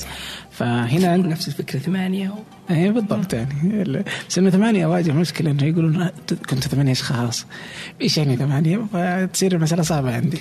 [0.52, 2.34] فهنا نفس الفكرة ثمانية و...
[2.70, 4.04] اي بالضبط يعني.
[4.28, 7.46] بس انه ثمانية واجه مشكلة إنه يقولون كنتوا ثمانية أشخاص.
[8.00, 10.38] إيش يعني ثمانية؟ فتصير المساله صعبة عندي.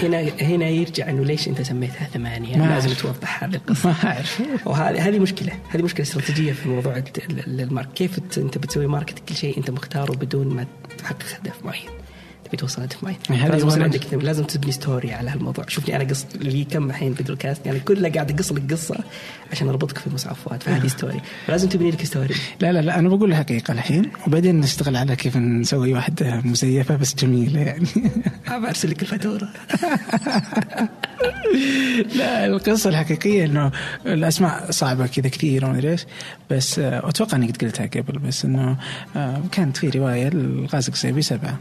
[0.00, 3.88] هنا هنا يرجع إنه ليش أنت سميتها ثمانية؟ ما لازم توضح هذه القصة.
[3.88, 4.42] ما أعرف.
[4.66, 7.02] وهذه هذه مشكلة هذه مشكلة استراتيجية في موضوع
[7.46, 10.66] ال market كيف أنت بتسوي market كل شيء أنت مختاره بدون ما
[10.98, 12.01] تحقق هدف معين
[12.52, 14.14] تبي توصل هدف معين يعني لازم يصير عندك.
[14.14, 15.64] لازم تبني story على هالموضوع.
[15.68, 18.98] شوفني أنا قص لي كم الحين بودكاست يعني كله قاعد أقص لك قصة
[19.52, 20.62] عشان أربطك في مصعب فؤاد.
[20.62, 24.10] فهذه story لازم تبني لك story لا لا لا أنا بقول الحقيقة الحين.
[24.26, 27.86] وبعدين نشتغل على كيف نسوي واحدة مزيفة بس جميلة يعني.
[28.62, 29.48] برسل لك الفاتورة.
[32.16, 33.70] لا القصة الحقيقية إنه
[34.06, 36.06] الأسماء صعبة كذا كثير وما إيش.
[36.50, 38.76] بس آه، أتوقع اني قد قلتها قبل بس إنه
[39.16, 41.58] آه، كانت في رواية الغازق سيبي سبعة.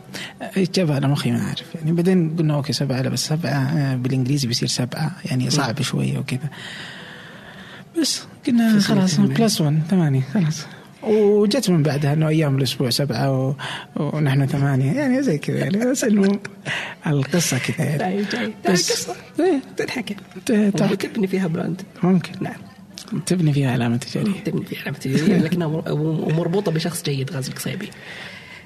[0.81, 1.75] جابها على مخي ما أعرف.
[1.75, 5.11] يعني بعدين قلنا أوكي سبعة لا بس سبعة آه، بالإنجليزي بيصير سبعة.
[5.25, 6.49] يعني صعب شوية وكذا.
[8.01, 10.65] بس قلنا خلاص plus 1 ثمانية خلاص.
[11.03, 13.55] وجت من بعدها إنه أيام الأسبوع سبعة و...
[13.95, 14.91] ونحن ثمانية.
[14.91, 16.05] يعني زي كذا يعني بس
[17.07, 17.99] القصة كذا يعني.
[17.99, 18.53] طيب طيب.
[18.69, 19.61] بس قصه إيه.
[19.77, 20.15] تنحكى
[20.95, 22.31] تبني فيها brand ممكن.
[22.41, 22.61] نعم.
[23.25, 24.39] تبني فيها علامة تجارية.
[24.45, 25.67] تبني فيها علامة تجارية لكنها
[26.37, 27.89] مربوطة بشخص جيد غازي القصيبي.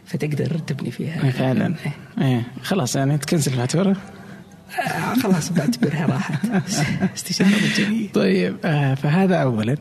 [0.06, 1.24] فتقدر تبني فيها.
[1.24, 1.76] إيه، فعلا.
[1.86, 2.26] إيه.
[2.28, 2.44] إيه.
[2.64, 3.96] خلاص يعني تكنسل الفاتورة؟
[4.82, 6.46] آه خلاص بعتبرها راحت.
[7.18, 9.78] استشارة مجانيه طيب آه فهذا اولا.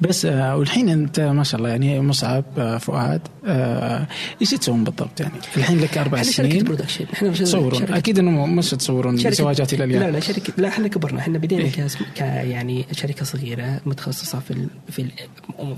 [0.00, 4.06] بس آه والحين أنت ما شاء الله يعني مصعب آه فؤاد آه
[4.40, 6.64] إيش تسوون بالضبط يعني؟ الحين لك أربع سنين.
[6.64, 10.88] production إحنا تصورون أكيد إنه مش تصورون زواجات إلى اليوم لا لا شركه لا إحنا
[10.88, 11.18] كبرنا.
[11.20, 11.70] إحنا بدينا إيه؟
[12.16, 15.10] ك يعني شركة صغيرة متخصصة في ال في ال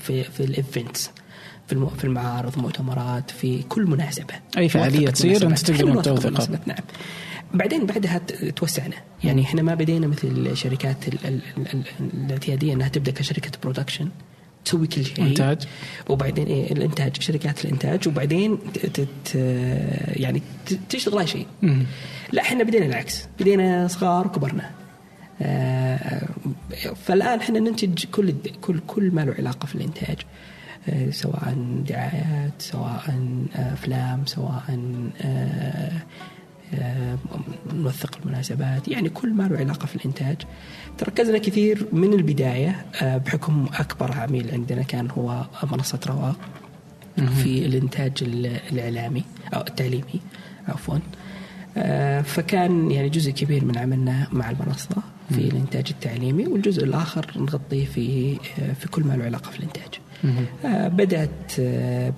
[0.01, 1.11] في, في ال events
[1.69, 4.35] في في المعارض مؤتمرات في كل مناسبة.
[4.59, 6.79] أي فعالية تصير أنت تقدر توثق نعم.
[7.55, 8.19] بعدين بعدها
[8.57, 8.97] توسعنا.
[9.25, 10.97] يعني إحنا ما بدينا مثل الشركات
[12.15, 14.09] الاعتيادية إنها تبدأ كشركة برودكشن
[14.65, 15.27] تسوي كل شيء.
[15.27, 15.59] إنتاج.
[16.09, 18.09] وبعدين إيه الإنتاج شركات الإنتاج.
[18.09, 19.35] وبعدين تت
[20.17, 20.43] يعني
[20.89, 21.47] تشتغل أي شيء.
[22.33, 23.29] لا إحنا بدينا العكس.
[23.41, 24.71] بدينا صغار وكبرنا
[25.43, 26.29] آه،
[27.05, 30.19] فالآن إحنا ننتج كل كل كل ما له علاقة في الإنتاج.
[31.11, 31.55] سواء
[31.89, 33.03] دعايات سواء
[33.55, 34.63] أفلام سواء
[36.75, 37.19] آه،
[37.73, 38.89] نوثق المناسبات.
[38.89, 40.37] يعني كل ما له علاقة في الإنتاج.
[40.99, 46.37] تركزنا كثير من البداية آه، بحكم أكبر عميل عندنا كان هو منصة رواق
[47.43, 48.13] في الإنتاج
[48.73, 50.21] الإعلامي أو التعليمي
[50.69, 50.99] عفوا.
[51.77, 54.97] آه، فكان يعني جزء كبير من عملنا مع المنصة
[55.29, 59.89] في الإنتاج التعليمي والجزء الآخر نغطيه في آه، في كل ما له علاقة في الإنتاج.
[59.95, 60.08] آه،
[60.65, 61.61] بدأت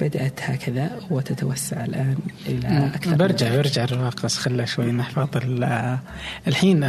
[0.00, 5.28] بدأت هكذا وتتوسع الآن إلى أكثر برجع برجع الرواق بس خلى شوي نحفظ
[6.48, 6.84] الحين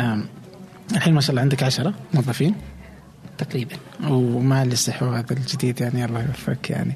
[0.96, 2.56] الحين ما شاء الله عندك عشرة موظفين؟
[3.38, 3.76] تقريبا.
[4.10, 6.94] ومع الاستحواذ الجديد يعني الله يوفقك يعني.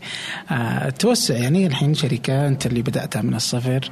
[0.52, 3.92] آه توسع يعني الحين شركة أنت اللي بدأتها من الصفر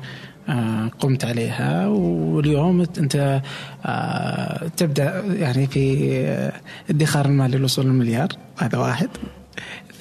[0.50, 1.88] آه قمت عليها.
[1.88, 3.42] واليوم أنت
[3.86, 6.52] آه تبدأ يعني في
[6.90, 9.10] ادخار المال للوصول للمليار هذا واحد.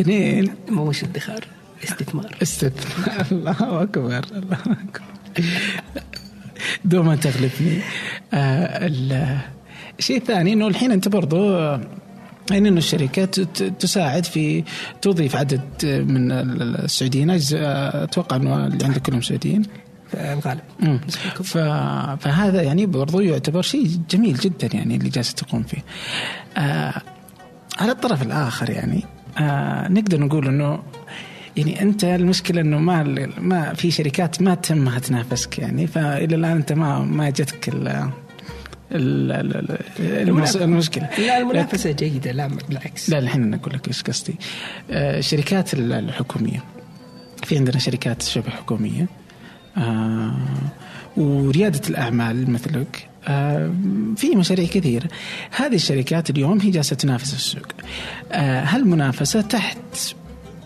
[0.00, 0.54] اثنين.
[0.68, 1.44] مو مش ادخار
[1.84, 2.36] استثمار.
[2.42, 3.26] استثمار.
[3.32, 5.02] الله أكبر الله أكبر.
[6.84, 7.78] دوما تغلبني.
[8.34, 8.90] آه
[9.98, 11.52] الشيء الثاني إنه الحين أنت برضو
[12.50, 13.40] يعني انه الشركات
[13.80, 14.64] تساعد في
[15.02, 17.30] تضيف عدد من السعوديين.
[17.30, 19.62] أتوقع إنه اللي عندك كلهم سعوديين.
[20.14, 20.60] الغالب
[22.20, 25.84] فهذا يعني برضو يعتبر شيء جميل جدا يعني اللي جالس تقوم فيه.
[26.56, 27.02] آه
[27.78, 29.04] على الطرف الآخر يعني
[29.38, 30.82] آه نقدر نقول إنه
[31.56, 36.72] يعني أنت المشكلة إنه ما ما في شركات ما تهمها تنافسك يعني فإلى الآن أنت
[36.72, 38.10] ما ما جتك ال
[40.62, 41.08] المشكلة.
[41.18, 43.10] لا المنافسة جيدة لا بالعكس.
[43.10, 44.34] لا الحين أقول لك إيش قصدي.
[44.90, 46.64] آه، الشركات الحكومية.
[47.44, 49.06] في عندنا شركات شبه حكومية.
[49.76, 50.34] آه
[51.16, 53.06] وريادة الأعمال مثلك.
[53.06, 53.11] آه،
[54.16, 55.06] في مشاريع كثير.
[55.50, 57.66] هذه الشركات اليوم هي جالسة تنافس السوق.
[58.32, 59.78] آه، هالمنافسة تحت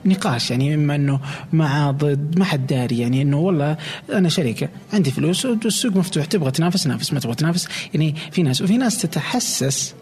[0.05, 1.21] نقاش يعني إما إنه
[1.53, 3.77] مع ضد ما حد داري يعني إنه والله
[4.13, 7.69] أنا شركة عندي فلوس والسوق مفتوح تبغى تنافس نافس ما تبغى تنافس.
[7.95, 9.95] يعني في ناس وفي ناس تتحسس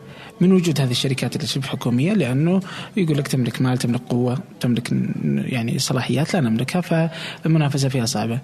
[0.44, 2.60] من وجود هذه الشركات اللي شبه حكوميه لأنه
[2.96, 4.92] يقول لك تملك مال تملك قوة تملك
[5.24, 8.40] يعني صلاحيات لا نملكها فالمنافسة فيها صعبة.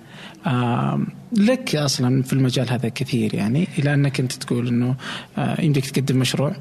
[1.32, 4.94] لك أصلا في المجال هذا كثير يعني إلى أنك أنت تقول إنه
[5.38, 6.52] آه، يمديك تقدم مشروع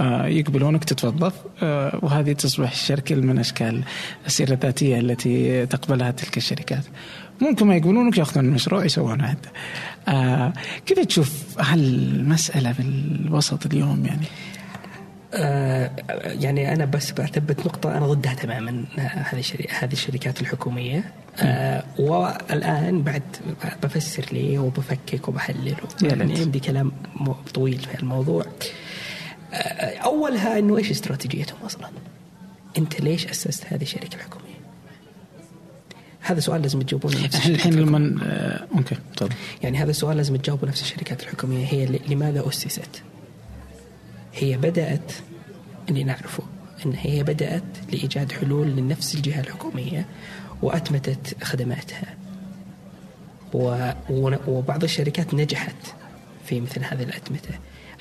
[0.00, 3.82] آه، يقبلونك تتوظف آه، وهذه تصبح شكل من أشكال
[4.26, 6.84] السيرة الذاتية التي تقبلها تلك الشركات.
[7.40, 9.48] ممكن ما يقبلونك يأخذون المشروع يسوونه حتى.
[10.86, 14.26] كيف تشوف هالمسألة في الوسط اليوم يعني؟
[15.34, 15.90] آه
[16.24, 23.22] يعني أنا بس بعتبت نقطة أنا ضدها تماما هذه هذه الشركات الحكومية آه والآن بعد
[23.82, 26.92] بفسر ليه وبفكك وبحلل يعني عندي كلام
[27.54, 28.44] طويل في الموضوع
[29.52, 31.88] آه أولها إنه إيش استراتيجيتهم أصلا؟
[32.78, 34.48] أنت ليش أسست هذه الشركة الحكومية؟
[36.20, 40.68] هذا سؤال لازم تجاوبونه نفس الحين لما آه أوكي طبعا يعني هذا السؤال لازم تجاوبه
[40.68, 43.02] نفس الشركات الحكومية هي لماذا أسست؟
[44.34, 45.12] هي بدأت
[45.88, 46.42] اللي نعرفه
[46.86, 47.62] أن هي بدأت
[47.92, 50.06] لإيجاد حلول لنفس الجهة الحكومية
[50.62, 52.14] وأتمتت خدماتها.
[54.48, 55.94] وبعض الشركات نجحت
[56.44, 57.54] في مثل هذه الأتمتة.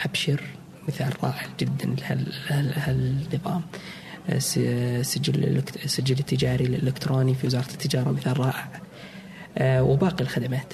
[0.06, 0.42] أبشر
[0.88, 1.96] مثال رائع جدا
[2.50, 3.62] لهالنظام.
[4.30, 8.68] السجل السجل التجاري الإلكتروني في وزارة التجارة مثال رائع.
[9.58, 10.74] آه، وباقي الخدمات.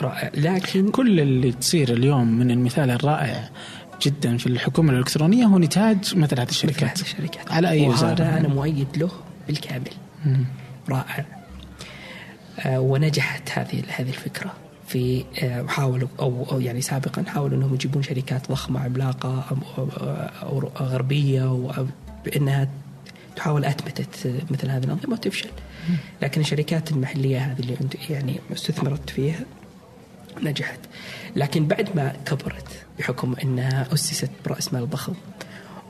[0.00, 0.30] رائع.
[0.34, 3.50] لكن كل اللي تصير اليوم من المثال الرائع
[4.02, 6.84] جدا في الحكومة الإلكترونية هو نتاج مثل هذه الشركات.
[6.84, 7.52] مثل هذه الشركات.
[7.52, 9.10] على أي وهذا أنا مؤيد له
[9.46, 9.90] بالكامل.
[10.26, 10.44] مم.
[10.88, 11.24] رائع.
[12.58, 14.52] آه ونجحت هذه هذه الفكرة
[14.88, 19.44] في آه حاولوا أو, أو يعني سابقا حاولوا إنهم يجيبون شركات ضخمة عملاقة
[20.42, 21.72] أو, غربية
[22.24, 22.68] بأنها
[23.36, 25.50] تحاول أثبتت مثل هذه الأنظمة وتفشل.
[26.22, 27.76] لكن الشركات المحلية هذه اللي
[28.10, 29.40] يعني استثمرت فيها
[30.42, 30.78] نجحت.
[31.36, 35.14] لكن بعد ما كبرت بحكم انها أسست برأس مال ضخم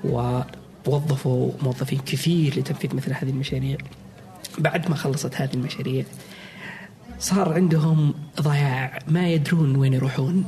[0.04, 3.76] ووظفوا موظفين كثير لتنفيذ مثل هذه المشاريع
[4.58, 6.04] بعد ما خلصت هذه المشاريع
[7.18, 10.44] صار عندهم ضياع ما يدرون وين يروحون.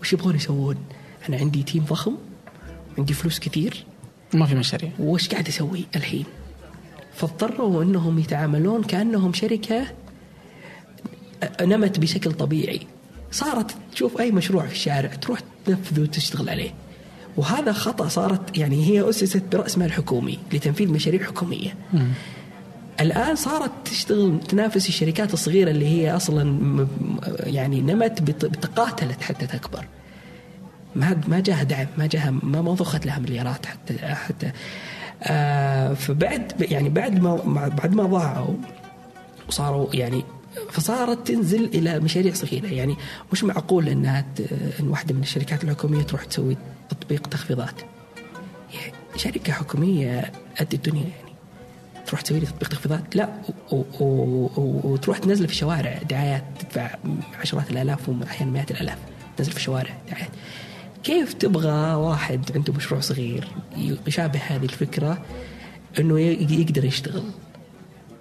[0.00, 0.76] وش يبغون يسوون؟
[1.28, 2.14] أنا عندي تيم ضخم
[2.98, 3.84] عندي فلوس كثير.
[4.34, 4.90] ما في مشاريع.
[4.98, 6.24] وش قاعد أسوي الحين؟
[7.14, 9.86] فاضطروا إنهم يتعاملون كأنهم شركة
[11.60, 12.86] نمت بشكل طبيعي.
[13.30, 16.70] صارت تشوف أي مشروع في الشارع تروح تنفذه وتشتغل عليه.
[17.36, 21.74] وهذا خطأ صارت يعني هي أسست براس مال حكومي لتنفيذ مشاريع حكومية.
[21.92, 21.98] م.
[23.00, 26.86] الآن صارت تشتغل تنافس الشركات الصغيرة اللي هي أصلا
[27.42, 29.84] يعني نمت بتقاتلت حتى تكبر.
[30.96, 34.50] ما ما جاها دعم ما جاها ما ما ضخت لها مليارات حتى حتى.
[35.22, 37.36] آه فبعد يعني بعد ما
[37.68, 38.54] بعد ما ضاعوا
[39.48, 40.24] وصاروا يعني
[40.70, 42.96] فصارت تنزل إلى مشاريع صغيره يعني
[43.32, 44.24] مش معقول انها
[44.80, 46.56] إن واحدة من الشركات الحكومية تروح تسوي
[46.88, 47.80] تطبيق تخفيضات.
[48.74, 51.32] يعني شركة حكومية قد الدنيا يعني.
[52.06, 53.28] تروح تسوي لي تطبيق تخفيضات؟ لا.
[53.70, 56.94] وتروح تنزل في الشوارع دعايات تدفع
[57.40, 58.98] عشرات الآلاف واحيانا مئات الآلاف.
[59.36, 60.30] تنزل في الشوارع دعايات.
[61.04, 63.48] كيف تبغى واحد عنده مشروع صغير
[64.06, 65.24] يشابه هذه الفكرة
[65.98, 67.22] إنه يقدر يشتغل؟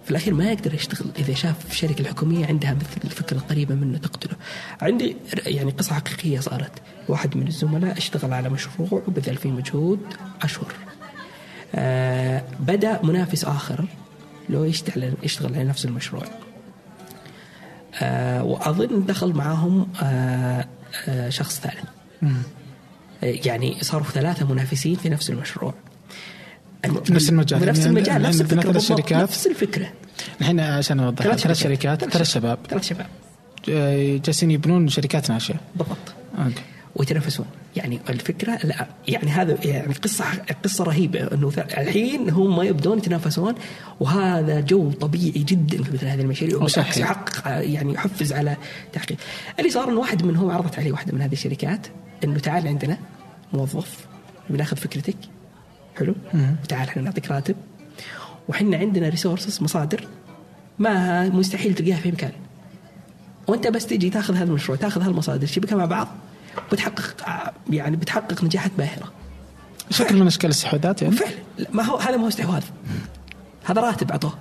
[0.08, 4.36] في الأخير ما يقدر يشتغل إذا شاف الشركة الحكومية عندها مثل الفكرة القريبة منه تقتله.
[4.82, 5.16] عندي
[5.46, 6.72] يعني قصة حقيقية صارت
[7.08, 10.00] واحد من الزملاء اشتغل على مشروع وبذل فيه مجهود
[10.42, 10.74] أشهر.
[11.76, 13.86] آه بدأ منافس آخر
[14.50, 16.24] لو يشتغل يشتغل على نفس المشروع.
[18.02, 20.66] آه وأظن دخل معاهم آه
[21.08, 21.86] آه شخص ثالث.
[23.22, 25.74] يعني صاروا ثلاثة منافسين في نفس المشروع.
[27.10, 27.66] نفس المجال.
[27.66, 29.22] نفس يعني المجال نفس الفكرة الشركات.
[29.22, 29.88] نفس الفكرة.
[30.42, 32.60] الحين عشان أوضح ثلاث شركات ثلاث شباب.
[32.70, 33.08] ثلاث شباب.
[34.26, 35.56] جالسين يبنون شركات ناشئة.
[35.76, 35.98] بالضبط.
[36.38, 36.62] أوكي.
[36.96, 37.46] ويتنافسون.
[37.76, 40.26] يعني الفكرة لا يعني هذا يعني قصة
[40.64, 43.56] قصة رهيبة إنه الحين هم يبدون يتنافسون
[44.00, 48.58] وهذا جو طبيعي جدا في مثل هذه المشاريع وبالعكس يحقق يعني يحفز على
[48.94, 49.18] تحقيق.
[49.60, 51.88] اللي صار إنه واحد منهم عرضت عليه واحدة من هذه الشركات
[52.24, 52.98] إنه تعال عندنا
[53.54, 54.08] موظف
[54.50, 55.18] بناخذ فكرتك
[56.00, 56.16] حلو.
[56.70, 57.56] تعال إحنا نعطيك راتب.
[58.48, 60.08] وحنا عندنا resources مصادر
[60.80, 62.32] ما مستحيل تلقاها في مكان
[63.48, 66.08] وأنت بس تجي تاخذ هذا المشروع تاخذ هالمصادر تشبكها مع بعض
[66.72, 67.16] بتحقق
[67.70, 69.12] يعني بتحقق نجاحات باهرة.
[69.90, 71.36] شكل من إشكال الاستحواذات يعني؟ فعلا.
[71.74, 72.64] ما هو هذا ما هو استحواذ.
[73.66, 74.34] هذا راتب اعطوه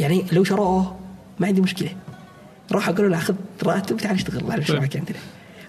[0.00, 0.98] يعني لو شروه
[1.38, 1.90] ما عندي مشكلة.
[2.72, 5.18] راح أقول له أخذ راتب تعال اشتغل على مشروعك عندنا.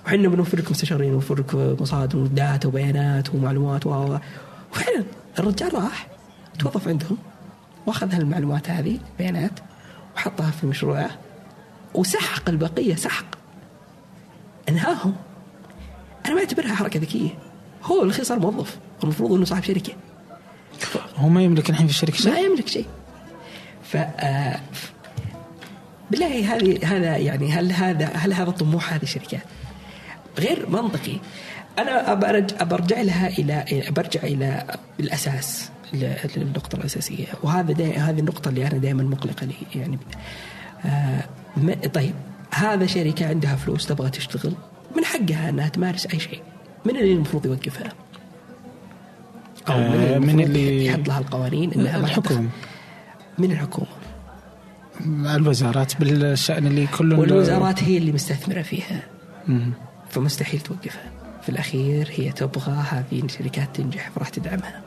[0.06, 4.18] وحنا بنوفر لكم مستشارين ونوفر لكم مصادر وداتا وبيانات ومعلومات و
[4.72, 5.04] وفعلا
[5.40, 6.08] الرجال راح
[6.60, 7.18] توظف عندهم
[7.86, 9.60] واخذ هالمعلومات هذه بيانات
[10.16, 11.10] وحطها في مشروعه
[11.96, 13.26] وسحق البقية سحق.
[14.70, 15.16] انهاهم.
[16.26, 17.30] أنا ما أعتبرها حركة ذكية.
[17.84, 19.94] هو الأخير صار موظف المفروض إنه صاحب شركة.
[21.16, 22.86] هو ما يملك الحين في الشركة ما شيء يملك شيء.
[23.84, 24.92] ف آه، ف-
[26.12, 29.42] بالله هذه هذا يعني هل هذا هل هذا طموح هذه الشركات؟
[30.39, 31.18] غير منطقي
[31.80, 34.63] أنا برجع برجع لها إلى برجع إلى
[35.00, 39.98] الأساس ل- للنقطة الأساسية وهذا دا هذه النقطة اللي أنا دائما مقلقة لي يعني
[40.86, 41.24] آه
[41.58, 42.13] ما- طيب
[42.54, 44.54] هذا شركة عندها فلوس تبغى تشتغل
[44.98, 46.42] من حقها أنها تمارس أي شيء
[46.86, 47.89] من اللي المفروض يوقفها؟
[49.70, 52.08] من آه، اللي, من المفروض اللي- يحط لها القوانين إنها.
[52.15, 52.48] تدخل؟
[53.38, 53.88] من الحكومة
[55.36, 59.02] الوزارات بالشأن اللي كل والوزارات هي اللي مستثمرة فيها
[59.48, 59.74] مم.
[60.10, 61.12] فمستحيل توقفها.
[61.43, 64.82] في الأخير هي تبغى هذه الشركات تنجح فراح تدعمها.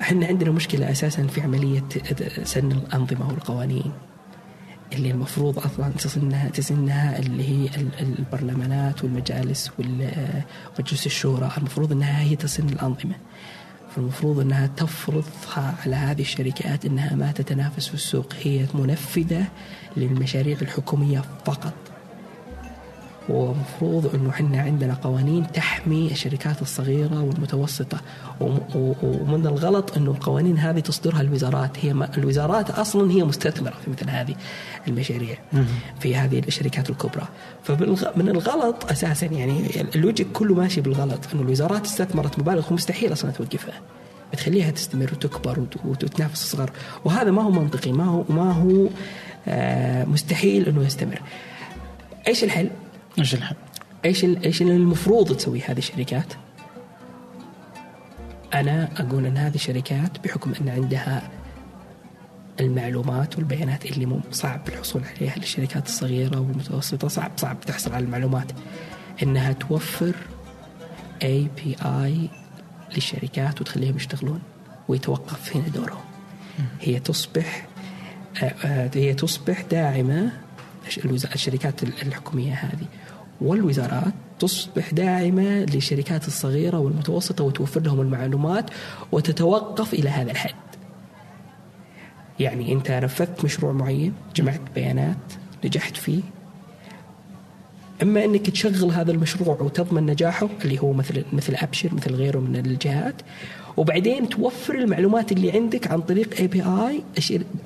[0.00, 1.84] إحنا عندنا مشكلة أساسا في عملية
[2.44, 3.92] سن الأنظمة والقوانين.
[4.92, 11.50] اللي المفروض أصلا تسنها تسنها اللي هي ال- البرلمانات والمجالس ومجلس الشورى.
[11.58, 13.14] المفروض إنها هي تسن الأنظمة.
[13.96, 18.32] فالمفروض إنها تفرضها على هذه الشركات إنها ما تتنافس في السوق.
[18.42, 19.44] هي منفذة
[19.96, 21.74] للمشاريع الحكومية فقط.
[23.28, 28.00] ومفروض إنه إحنا عندنا قوانين تحمي الشركات الصغيرة والمتوسطة.
[28.40, 31.70] ومن الغلط إنه القوانين هذه تصدرها الوزارات.
[31.84, 34.34] هي ما الوزارات أصلا هي مستثمرة في مثل هذه
[34.88, 35.36] المشاريع
[36.00, 37.28] في هذه الشركات الكبرى.
[37.64, 41.20] فمن الغلط أساسا يعني اللوجيك كله ماشي بالغلط.
[41.34, 43.80] إنه الوزارات استثمرت مبالغ ومستحيل أصلا توقفها
[44.32, 46.70] بتخليها تستمر وتكبر وت- وتتنافس الصغار
[47.04, 47.92] وهذا ما هو منطقي.
[47.92, 48.86] ما هو ما هو
[49.48, 51.20] آه مستحيل إنه يستمر.
[52.28, 52.70] إيش الحل؟
[53.18, 53.56] إيش الحل؟
[54.04, 56.32] إيش إيش اللي المفروض تسوي هذه الشركات؟
[58.54, 61.30] أنا أقول أن هذه الشركات بحكم أن عندها
[62.60, 68.52] المعلومات والبيانات اللي مو صعب الحصول عليها للشركات الصغيرة والمتوسطة صعب صعب تحصل على المعلومات
[69.22, 70.14] إنها توفر
[71.22, 72.28] اي بي اي
[72.94, 74.40] للشركات وتخليهم يشتغلون
[74.88, 76.04] ويتوقف هنا دورهم
[76.80, 77.66] هي تصبح
[78.42, 80.32] آه، آه، هي تصبح داعمة
[81.04, 82.86] الوز- الشركات الحكومية هذه
[83.40, 88.70] والوزارات تصبح داعمة للشركات الصغيرة والمتوسطة وتوفر لهم المعلومات
[89.12, 90.54] وتتوقف إلى هذا الحد.
[92.40, 95.16] يعني أنت نفذت مشروع معين، جمعت بيانات،
[95.64, 96.20] نجحت فيه
[98.02, 102.56] أما أنك تشغل هذا المشروع وتضمن نجاحه اللي هو مثل مثل أبشر مثل غيره من
[102.56, 103.14] الجهات
[103.76, 107.02] وبعدين توفر المعلومات اللي عندك عن طريق اي بي اي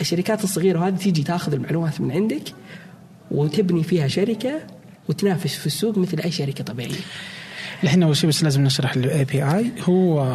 [0.00, 2.42] الشركات الصغيرة هذه تيجي تاخذ المعلومات من عندك
[3.30, 4.60] وتبني فيها شركة
[5.10, 7.00] وتنافس في السوق مثل أي شركة طبيعية.
[7.84, 10.26] الحين أول شيء بس لازم نشرح ال API هو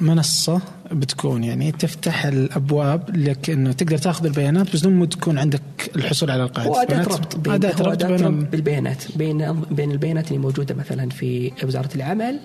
[0.00, 0.60] منصة
[0.92, 5.62] بتكون يعني تفتح الأبواب لك إنه تقدر تاخذ البيانات بس دون ما تكون عندك
[5.96, 6.70] الحصول على القاعدة.
[6.70, 7.02] وأداة.
[7.02, 9.04] ربط بين أداة ربط بين بالبيانات.
[9.16, 12.40] بين بين البيانات اللي موجودة مثلا في وزارة العمل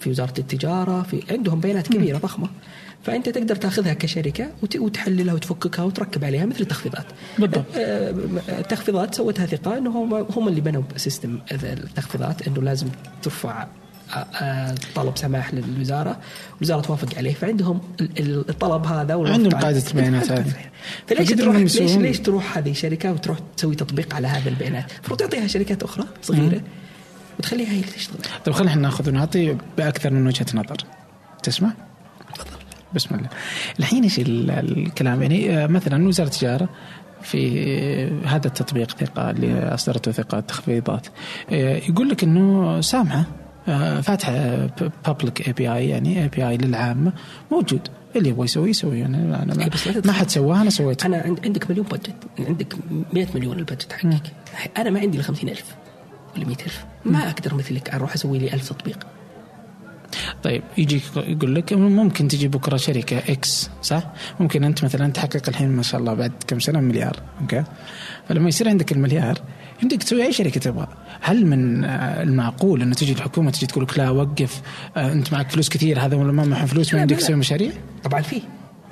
[0.00, 2.48] في وزارة التجارة في عندهم بيانات كبيرة ضخمة.
[3.04, 7.06] فأنت تقدر تاخذها كشركة وت- وتحللها وتفككها وتركب عليها مثل التخفيضات
[7.38, 7.64] بالضبط.
[7.76, 8.10] آه،
[8.48, 12.86] التخفيضات سوتها ثقه إنه هم هم اللي بنوا سيستم التخفيضات إنه لازم
[13.22, 13.66] ترفع
[14.14, 16.18] آه، آه، طلب سماح للوزارة،
[16.58, 19.48] الوزاره توافق عليه فعندهم ال- ال- الطلب هذا عندهم عليه.
[19.50, 20.52] قاعدة بيانات هذه.
[21.08, 25.46] فليش تروح ليش ليش تروح هذه الشركة وتروح تسوي تطبيق على هذا البيانات؟ المفروض تعطيها
[25.46, 26.60] شركات أخرى صغيرة
[27.38, 28.16] وتخليها هي اللي تشتغل.
[28.44, 30.76] طيب خلينا ناخذ ونعطي بأكثر من وجهة نظر
[31.42, 31.72] تسمع؟
[32.94, 33.28] بسم الله.
[33.78, 36.68] الحين إيش ال- الكلام؟ يعني آه، مثلا وزارة التجارة
[37.22, 37.64] في
[38.26, 41.06] هذا التطبيق ثقه اللي أصدرته ثقه تخفيضات
[41.52, 43.24] آه، يقول لك إنه سامحة
[43.68, 44.66] آه، فاتحة
[45.06, 47.12] public API يعني API للعامه
[47.52, 47.80] موجود.
[48.16, 48.98] اللي يبغى يسوي يسوي.
[48.98, 50.12] يعني أنا إيه، ما, لا ما.
[50.12, 52.74] حد سواها أنا سويتها أنا عند- عندك مليون budget عندك
[53.12, 54.22] 100 مليون ال budget حقك.
[54.78, 55.64] أنا ما عندي الا 50000
[56.36, 58.98] ولا 100000 ما أقدر مثلك أروح أسوي لي 1000 تطبيق.
[60.44, 64.02] طيب يجيك يقول لك ممكن تجي بكرة شركة X صح؟
[64.40, 67.64] ممكن أنت مثلا تحقق الحين ما شاء الله بعد كم سنة مليار أوكي؟
[68.28, 69.38] فلما يصير عندك المليار
[69.82, 70.86] يمديك تسوي أي شركة تبغى،
[71.20, 74.62] هل من آه، المعقول إنه تجي الحكومة تجي تقول لك لا وقف
[74.96, 77.26] آه، أنت معك فلوس كثير هذا ولا ما معه فلوس ما لا، يمديك لا، لا.
[77.26, 77.70] تسوي مشاريع؟
[78.04, 78.42] طبعا في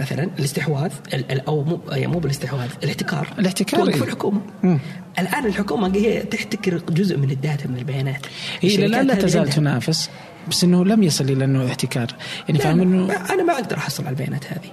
[0.00, 4.02] مثلا الاستحواذ ال- ال- أو مو يعني مو بالاستحواذ الاحتكار الاحتكار، توقف إيه.
[4.02, 4.78] الحكومة مم.
[5.18, 8.26] الآن الحكومة هي تحتكر جزء من الداتا من البيانات
[8.60, 10.10] هي لا الشركات لا هذه تزال تنافس
[10.48, 12.14] بس إنه لم يصل إلى إنه احتكار.
[12.48, 14.72] يعني فاهم إنه أنا ما أقدر أحصل على البيانات هذه.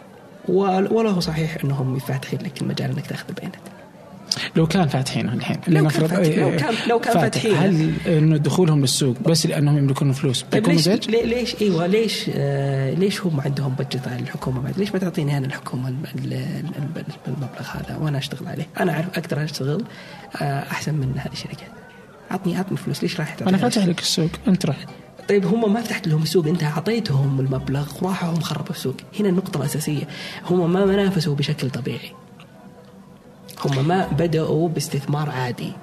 [0.92, 3.62] ولا هو صحيح إنهم فاتحين لك المجال إنك تأخذ البيانات
[4.56, 5.58] لو كان فاتحينه الحين.
[5.68, 7.56] لو كان فاتح لو كان لو كان فاتحين.
[7.56, 13.22] هل إنه دخولهم للسوق بس لأنهم يملكون فلوس؟ طيب ليش ليش إيوه ليش آه ليش
[13.22, 15.90] هم عندهم بجت على الحكومة بعد؟ ليش ما تعطيني أنا الحكومة
[17.28, 19.84] المبلغ هذا وأنا أشتغل عليه؟ أنا اعرف أقدر أشتغل
[20.42, 21.70] آه أحسن من هذه الشركات.
[22.32, 24.88] عطني عطني فلوس ليش راح أنا فاتح لك السوق أنت رحت
[25.30, 28.96] طيب هم ما فتحت لهم السوق انت اعطيتهم المبلغ وراحوا هم خربوا السوق.
[29.20, 30.08] هنا النقطة الأساسية.
[30.50, 32.12] هم ما نافسوا بشكل طبيعي.
[33.66, 35.74] هم ما بدأوا باستثمار عادي.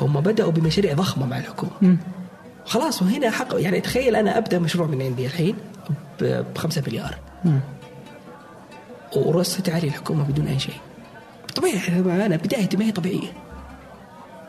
[0.00, 1.96] هم بدأوا بمشاريع ضخمة مع الحكومة.
[2.64, 5.56] خلاص وهنا حق يعني تخيل أنا أبدأ مشروع من عندي الحين
[6.20, 7.18] بخمسة مليار.
[9.16, 10.80] ورست علي الحكومة بدون أي شيء.
[11.54, 13.32] طبيعي أنا بدايتي ما هي طبيعية.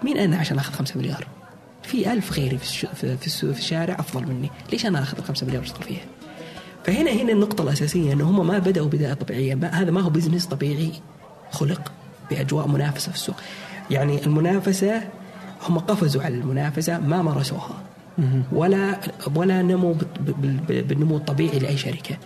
[0.04, 1.28] مين أنا عشان أخذ خمسة مليار؟
[1.84, 4.50] في ألف غيري في, في, في الشارع أفضل مني.
[4.72, 6.02] ليش أنا أخذ الخمسة مليار وأشتغل فيها؟
[6.84, 9.56] فهنا هنا النقطة الأساسية أنه هم ما بدأوا بداية طبيعية.
[9.56, 10.92] ما هذا ما هو بزنس طبيعي.
[11.52, 11.92] خلق
[12.30, 13.36] بأجواء منافسة في السوق.
[13.92, 15.02] يعني المنافسة
[15.68, 17.84] هم قفزوا على المنافسة ما مارسوها.
[18.52, 19.00] ولا
[19.36, 19.94] ولا نموا
[20.70, 22.18] بالنمو الطبيعي لأي شركة.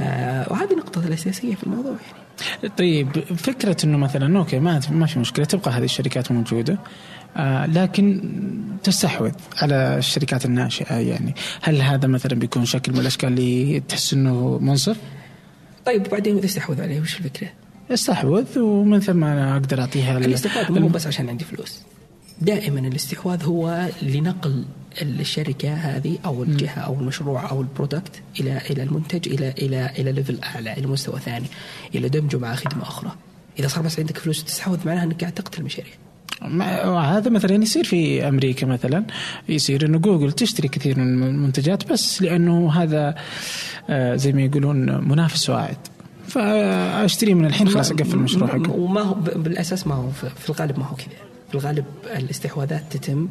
[0.00, 2.74] آه وهذه النقطة الأساسية في الموضوع يعني.
[2.78, 6.78] طيب فكرة إنه مثلا أوكي ما ما في مشكلة تبقى هذه الشركات موجودة.
[7.66, 8.20] لكن
[8.82, 9.32] تستحوذ
[9.62, 14.96] على الشركات الناشئة يعني هل هذا مثلا بيكون شكل من الأشكال اللي تحس إنه منصف؟
[15.86, 17.48] طيب وبعدين إذا استحوذ عليه وش الفكرة؟
[17.90, 21.80] استحوذ ومن ثم أنا أقدر أعطيها الاستحواذ مو بس عشان عندي فلوس
[22.40, 24.64] دائما الاستحواذ هو لنقل
[25.02, 30.12] الشركة هذه أو الجهة أو المشروع أو ال product إلى إلى المنتج إلى إلى إلى
[30.12, 31.46] level أعلى إلى مستوى ثاني
[31.94, 33.12] إلى دمجه مع خدمة أخرى
[33.58, 35.92] إذا صار بس عندك فلوس تستحوذ معناها إنك قاعد تقتل المشاريع
[37.00, 39.04] هذا مثلا يصير في أمريكا مثلا.
[39.48, 43.14] يصير إنه جوجل تشتري كثير من المنتجات بس لأنه هذا
[43.90, 45.76] آه، زي ما يقولون منافس واعد.
[46.28, 50.84] فأشتري من الحين خلاص أقفل المشروع حقه وما هو بالأساس ما هو في الغالب ما
[50.84, 51.06] هو كذا.
[51.48, 51.84] في الغالب
[52.16, 53.28] الاستحواذات تتم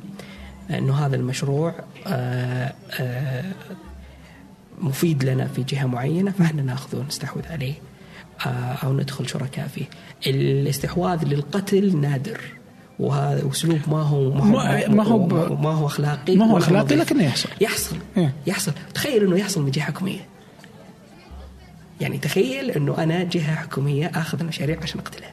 [0.69, 1.75] إنه هذا المشروع
[2.07, 3.43] آه، آه،
[4.81, 7.73] مفيد لنا في جهة معينة فإحنا ناخذه ونستحوذ عليه
[8.83, 9.85] أو ندخل شركاء فيه.
[10.27, 12.41] الاستحواذ للقتل نادر.
[12.99, 17.23] وهذا اسلوب ما هو ما هو ما هو, ما هو أخلاقي ما هو أخلاقي لكنه
[17.23, 17.49] يحصل.
[17.61, 17.95] يحصل.
[18.17, 18.33] إيه.
[18.47, 18.71] يحصل.
[18.93, 20.27] تخيل إنه يحصل من جهة حكومية.
[22.01, 25.31] يعني تخيل إنه أنا جهة حكومية آخذ المشاريع عشان أقتلها.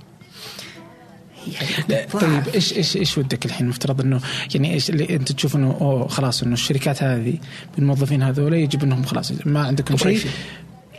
[1.46, 4.20] يعني طيب إيش إيش إيش ودك الحين مفترض انه
[4.54, 7.34] يعني إيش اللي أنت تشوف إنه أوه خلاص إنه الشركات هذه
[7.76, 10.20] بالموظفين هذول يجب إنهم خلاص ما عندكم شيء؟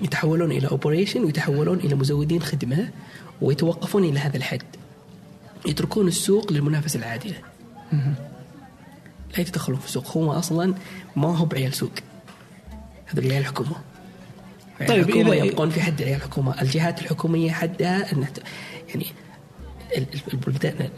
[0.01, 2.89] يتحولون إلى اوبريشن ويتحولون إلى مزودين خدمة
[3.41, 4.64] ويتوقفون إلى هذا الحد.
[5.66, 7.36] يتركون السوق للمنافسة العادله
[9.34, 10.18] لا يتدخلون في السوق.
[10.18, 10.74] هم أصلا
[11.16, 11.91] ما هو بعيال سوق.
[13.05, 13.76] هذول عيال الحكومة.
[14.88, 16.62] طيب الحكومة إذا يبقون في حد الحكومة.
[16.62, 18.28] الجهات الحكومية حدها أن
[18.89, 19.05] يعني
[20.34, 20.89] البلدان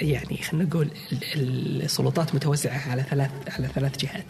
[0.00, 0.90] يعني خلينا نقول
[1.36, 4.24] السلطات متوزعة على ثلاث على ثلاث جهات.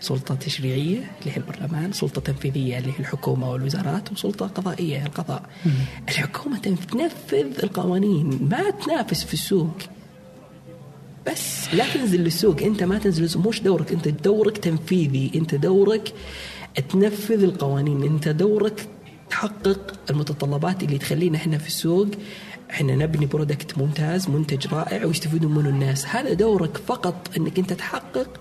[0.00, 5.42] سلطة تشريعية اللي هي البرلمان سلطة تنفيذية اللي هي الحكومة والوزارات وسلطة قضائية القضاء.
[5.66, 5.72] مم.
[6.08, 9.76] الحكومة تنفذ القوانين ما تنافس في السوق.
[11.26, 13.46] بس لا تنزل للسوق انت ما تنزل للسوق.
[13.46, 16.14] مش دورك انت دورك تنفيذي انت دورك
[16.88, 18.88] تنفذ القوانين انت دورك
[19.30, 22.08] تحقق المتطلبات اللي تخلينا إحنا في السوق.
[22.70, 26.06] إحنا نبني برودكت ممتاز منتج رائع ويستفيدون منه الناس.
[26.06, 28.40] هذا دورك فقط انك انت تحقق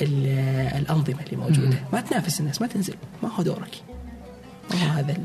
[0.00, 1.76] الأنظمة اللي موجودة.
[1.92, 3.82] ما تنافس الناس ما تنزل ما هو دورك.
[4.70, 5.16] ما هو هذا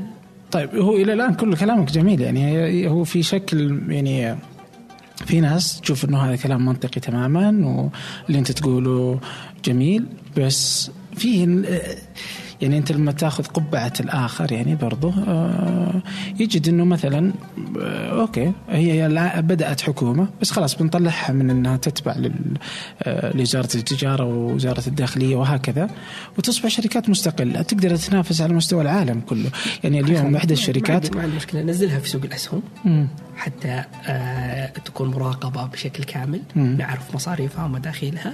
[0.50, 4.38] طيب هو إلى الآن كل كلامك جميل يعني هو في شكل يعني
[5.26, 9.20] في ناس تشوف إنه هذا كلام منطقي تماما واللي أنت تقوله
[9.64, 10.06] جميل
[10.36, 11.44] بس في
[12.60, 16.02] يعني أنت لما تأخذ قبعة الآخر يعني برضه آه،
[16.40, 17.32] يجد إنه مثلا
[17.80, 22.16] آه، أوكي هي بدأت حكومة بس خلاص بنطلعها من إنها تتبع
[23.02, 25.90] آه، لوزاره التجارة ووزارة الداخلية وهكذا
[26.38, 29.50] وتصبح شركات مستقلة تقدر تنافس على مستوى العالم كله.
[29.84, 31.62] يعني اليوم احدى الشركات ما عندي مشكلة.
[31.62, 32.62] نزلها في سوق الأسهم
[33.36, 33.84] حتى
[34.84, 38.32] تكون مراقبة بشكل كامل نعرف مصاريفها ومداخيلها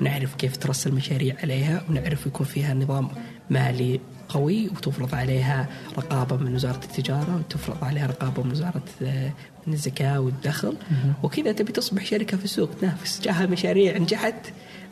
[0.00, 3.08] ونعرف كيف ترسل مشاريع عليها ونعرف يكون فيها نظام
[3.50, 5.66] مالي قوي وتفرض عليها
[5.98, 9.30] رقابة من وزارة التجارة وتفرض عليها رقابة من وزارة آه،
[9.66, 10.74] من الزكاة والدخل.
[11.22, 13.20] وكذا تبي تصبح شركة في السوق تنافس.
[13.20, 14.34] جاها مشاريع نجحت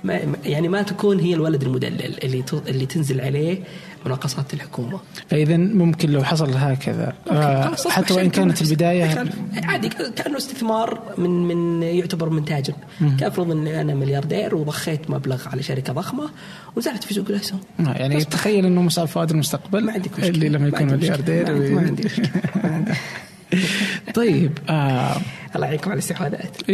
[0.04, 3.58] ما يعني ما تكون هي الولد المدلل اللي اللي تنزل عليه
[4.06, 5.00] مناقصات الحكومة.
[5.28, 7.12] فاذا ممكن لو حصل هكذا.
[7.30, 9.24] آه حتى وإن كانت البدايه
[9.62, 12.74] عادي كأنه استثمار من من يعتبر من تاجر،
[13.18, 16.30] كأفرض إني أنا ملياردير وضخيت مبلغ على شركة ضخمة
[16.76, 17.60] ونزلت في سوق الأسهم.
[17.80, 20.28] آه يعني تخيل إنه مصعب فؤاد المستقبل ما عندك مشكلة.
[20.28, 22.30] اللي لما يكون ملياردير ما عندي مشكلة.
[24.14, 25.16] طيب آه.
[25.56, 26.70] الله يعينكم على الاستحواذات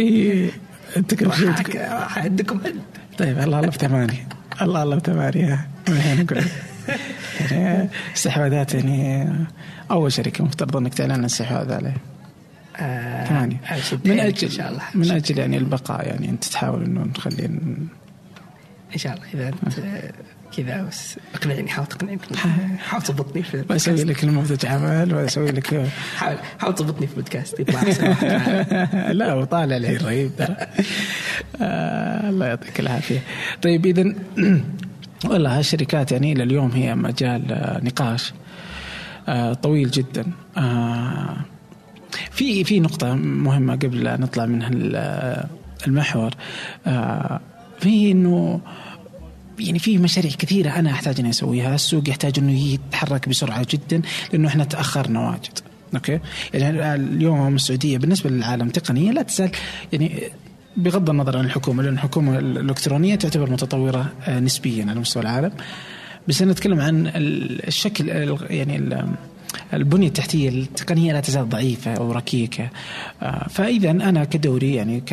[0.97, 2.59] انت راح عندكم.
[3.17, 4.27] طيب الله الله بثمانية
[4.61, 6.25] الله الله بثمانية يعني
[8.15, 9.29] استحواذات يعني
[9.91, 11.97] أول شركة مفترض أنك تعلن عن الاستحواذ عليه.
[12.77, 14.83] آه، أشد من أجل ان شاء الله.
[14.93, 19.25] من أجل يعني البقاء يعني أنت تحاول أنه نخلي إن شاء الله.
[19.33, 20.13] إذا انت آه،
[20.57, 22.19] كذا بس اقنعني حاول تقنعني.
[22.77, 23.03] حاول.
[23.03, 27.81] تضبطني في بسوي لك نموذج عمل وأسوي لك حاول حاول تضبطني في البودكاست يطلع.
[29.19, 29.97] لا وطالع لي.
[29.97, 30.55] رهيب ترى
[32.29, 33.19] الله يعطيك العافية.
[33.61, 34.13] طيب اذا
[35.29, 38.33] والله هالشركات يعني إلى اليوم هي مجال آه، نقاش
[39.27, 40.31] آه، طويل جدا.
[40.57, 41.37] آه،
[42.31, 44.63] في في نقطة مهمة قبل لا نطلع من
[45.87, 46.31] المحور.
[47.79, 48.61] في إنه
[49.59, 54.01] يعني في مشاريع كثيرة أنا أحتاج إني أسويها، السوق يحتاج إنه يتحرك بسرعة جدا
[54.33, 55.59] لأنه إحنا تأخرنا واجد.
[55.95, 56.19] أوكي؟
[56.53, 59.51] يعني اليوم السعودية بالنسبة للعالم تقنيا لا تزال
[59.93, 60.23] يعني
[60.77, 65.51] بغض النظر عن الحكومة لأن الحكومة الإلكترونية تعتبر متطورة آه، نسبيا على مستوى العالم.
[66.27, 69.07] بس أنا أتكلم عن ال- الشكل ال- يعني ال-
[69.73, 72.69] البنية التحتية التقنية لا تزال ضعيفة أو ركيكة
[73.21, 75.03] آه، فإذا أنا كدوري يعني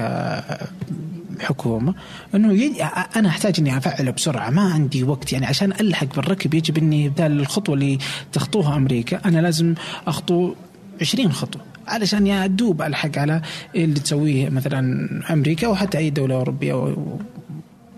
[1.40, 1.94] كحكومة
[2.34, 2.82] أنه ي-
[3.16, 7.40] أنا أحتاج أني أفعله بسرعة ما عندي وقت يعني عشان ألحق بالركب يجب أني بدال
[7.40, 7.98] الخطوة اللي
[8.32, 9.74] تخطوها أمريكا أنا لازم
[10.06, 10.54] أخطو
[11.00, 13.42] 20 خطوة علشان يا دوب ألحق على
[13.76, 17.18] اللي تسويه مثلا أمريكا أو حتى أي دولة أوروبية أو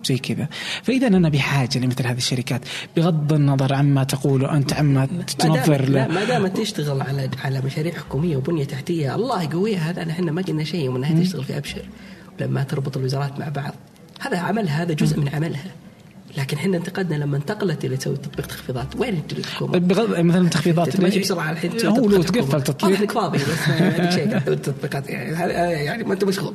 [0.05, 0.49] زي كذا.
[0.83, 2.61] فاذا أنا بحاجة لمثل هذه الشركات
[2.97, 7.93] بغض النظر عما تقول أنت عما تنظر لا له ما دام تشتغل على على مشاريع
[7.95, 11.83] حكومية وبنية تحتية الله يقويها هذا إحنا ما قلنا شيء ومن النهايه تشتغل في أبشر.
[12.43, 13.75] لما تربط الوزارات مع بعض.
[14.21, 15.65] هذا عملها هذا جزء من عملها.
[16.37, 18.97] لكن إحنا انتقدنا لما انتقلت إلى تسوي تطبيق تخفيضات.
[18.97, 22.23] وين الحكومة؟ طيب بغض مثلا تخفيضات انت ماشي بسرعة الحين هو لو.
[22.23, 22.99] تقفل تطبيق.
[22.99, 25.09] إنك فاضي بس ما عندك شيء تطبيقات.
[25.09, 26.55] يعني هذا يعني ما أنت مشغول.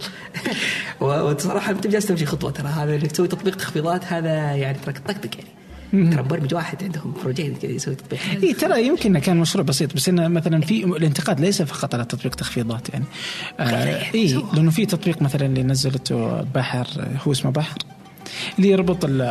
[1.01, 5.29] وصراحة أنت جالس تمشي خطوة ترى هذا إنك تسوي تطبيق تخفيضات هذا يعني تراك طقطق
[5.35, 5.56] يعني.
[5.91, 8.19] ترى مبرمج واحد عندهم project كذا يسوي تطبيق.
[8.43, 12.05] إي ترى يمكن إنه كان مشروع بسيط بس إنه مثلا في الانتقاد ليس فقط على
[12.05, 13.05] تطبيق تخفيضات يعني.
[13.59, 16.87] آه إي لأنه في تطبيق مثلا اللي نزلته بحر
[17.27, 17.77] هو اسمه بحر
[18.57, 19.21] اللي يربط ال-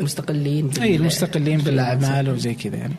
[0.00, 2.94] المستقلين إي المستقلين بالأعمال وزي كذا يعني.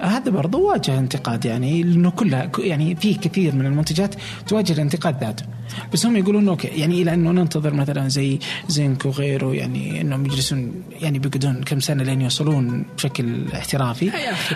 [0.00, 4.14] هذا برضه واجه انتقاد يعني لأنه كلها يعني في كثير من المنتجات
[4.48, 5.44] تواجه الانتقاد ذاته
[5.92, 8.38] بس هم يقولون أوكي يعني إلى أنه ننتظر مثلا زي
[8.68, 14.10] زنك وغيره يعني إنهم يجلسون يعني بيقعدون كم سنة لين يوصلون بشكل احترافي.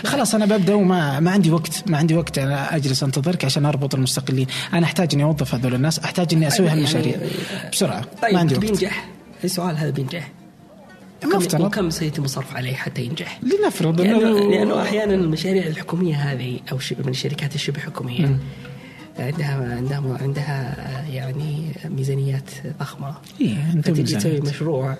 [0.05, 3.95] خلاص أنا ببدأ وما ما عندي وقت ما عندي وقت أنا أجلس أنتظرك عشان أربط
[3.95, 4.47] المستقلين.
[4.73, 7.15] أنا أحتاج إني أوظف هذول الناس أحتاج إني أسوي يعني- هالمشاريع
[7.71, 8.65] بسرعة طيب ما عندي وقت.
[8.65, 9.05] بينجح.
[9.43, 10.31] السؤال هذا بينجح.
[11.21, 16.59] كم وكم سيتم الصرف عليه حتى ينجح؟ لنفرض لأنه انه لأنه أحيانا المشاريع الحكومية هذه
[16.71, 18.39] أو شبه من الشركات الشبه حكومية
[19.19, 20.75] عندها عندها عندها
[21.09, 22.49] يعني ميزانيات
[22.79, 23.15] ضخمة.
[23.41, 24.39] إيه، فتجي ميزانية.
[24.39, 24.97] تسوي مشروع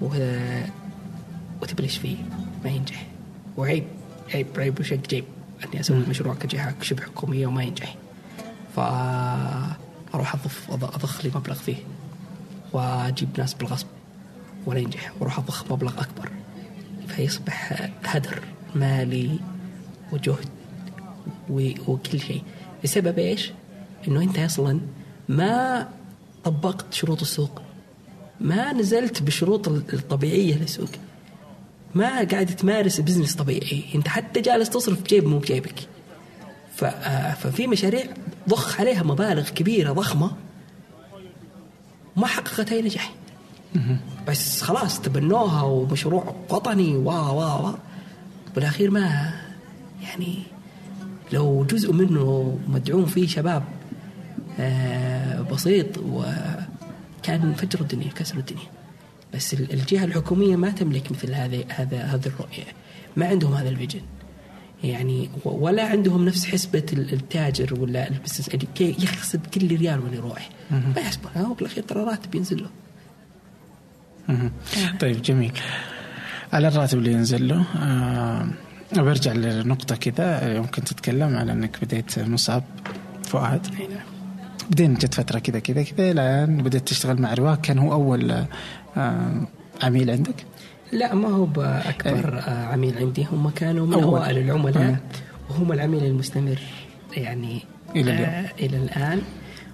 [0.00, 0.60] و-
[1.62, 2.16] وتبلش فيه
[2.64, 3.06] ما ينجح.
[3.56, 3.84] وعيب
[4.34, 5.24] عيب عيب وشق جيب
[5.64, 7.94] أني أسوي مشروع كجهة شبه حكومية وما ينجح.
[8.76, 11.76] فاروح اضف أضخ لي مبلغ فيه.
[12.72, 13.86] وأجيب ناس بالغصب.
[14.66, 16.30] ولا ينجح وأروح اضخ مبلغ أكبر.
[17.08, 18.42] فيصبح هدر
[18.74, 19.38] مالي
[20.12, 20.48] وجهد
[21.50, 22.42] وكل شيء.
[22.84, 23.52] بسبب إيش؟
[24.08, 24.80] إنه أنت أصلا
[25.28, 25.88] ما
[26.44, 27.62] طبقت شروط السوق.
[28.40, 30.90] ما نزلت بالشروط الطبيعية للسوق.
[31.94, 33.84] ما قاعد تمارس بزنس طبيعي.
[33.94, 35.88] أنت حتى جالس تصرف بجيب مو بجيبك.
[36.82, 38.04] آه، ففي مشاريع
[38.48, 40.30] ضخ عليها مبالغ كبيرة ضخمة
[42.16, 43.12] ما حققت أي نجاح.
[44.28, 47.72] بس خلاص تبنوها ومشروع وطني وا وا وا
[48.54, 49.32] بالاخير ما
[50.02, 50.38] يعني
[51.32, 53.64] لو جزء منه مدعوم فيه شباب
[54.60, 58.66] آه، بسيط وكان فجروا الدنيا كسروا الدنيا.
[59.34, 62.64] بس ال- الجهة الحكومية ما تملك مثل هذه هذا هذه الرؤية.
[63.16, 64.00] ما عندهم هذا ال vision.
[64.84, 70.00] يعني و- ولا عندهم نفس حسبة ال- التاجر ولا ال business كي يحسب كل ريال
[70.00, 70.50] وين يروح.
[70.70, 72.68] ما يحسبه هو بالاخير ترى راتب ينزل له.
[75.00, 75.52] طيب جميل.
[76.52, 78.46] على الراتب اللي ينزل له آه
[78.92, 82.62] برجع لنقطة كذا يمكن تتكلم على إنك بديت مصعب
[83.24, 83.66] فؤاد.
[83.74, 83.88] نعم.
[84.70, 87.60] بعدين جت فترة كذا كذا كذا الآن بدأت تشتغل مع رواق.
[87.60, 88.46] كان هو أول
[88.96, 89.46] آه
[89.82, 90.44] عميل عندك؟
[90.92, 93.26] لا ما هو بأكبر آه، عميل عندي.
[93.32, 94.16] هم كانوا من مم.
[94.16, 94.96] العملاء
[95.50, 96.58] وهم العميل المستمر
[97.16, 97.62] يعني
[97.96, 98.28] إلى اليوم.
[98.28, 99.20] آه إلى الآن.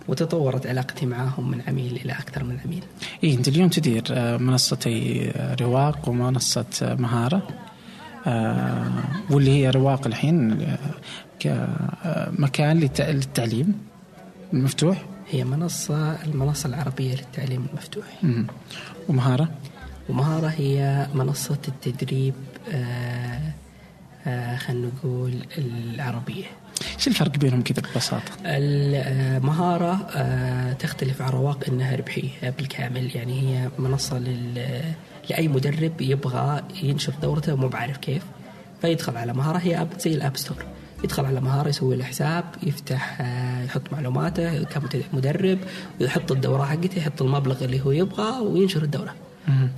[0.09, 2.83] وتطورت علاقتي معهم من عميل إلى أكثر من عميل.
[3.25, 7.49] إيه أنت اليوم تدير آه، منصتي آه، رواق ومنصة آه، مهارة
[8.27, 8.93] آه
[9.31, 10.67] واللي هي رواق الحين
[11.39, 13.75] كمكان للتعليم
[14.53, 18.05] المفتوح؟ هي منصة المنصة العربية للتعليم المفتوح.
[19.09, 19.49] ومهارة؟
[20.09, 22.35] ومهارة هي منصة التدريب
[24.59, 26.45] خلينا نقول العربية.
[26.97, 33.17] إيش الفرق بينهم كذا ببساطة؟ المهارة آه تختلف عن رواق انها ربحية بالكامل.
[33.17, 34.83] يعني هي منصة لل
[35.31, 38.23] لأي مدرب يبغى ينشر دورته ومو بعارف كيف
[38.81, 39.59] فيدخل على مهارة.
[39.59, 40.65] هي app زي ال App Store.
[41.05, 45.59] يدخل على مهارة يسوي له حساب يفتح آه، يحط معلوماته كمدرب
[46.01, 49.15] ويحط الدورة حقته يحط المبلغ اللي هو يبغاه وينشر الدورة.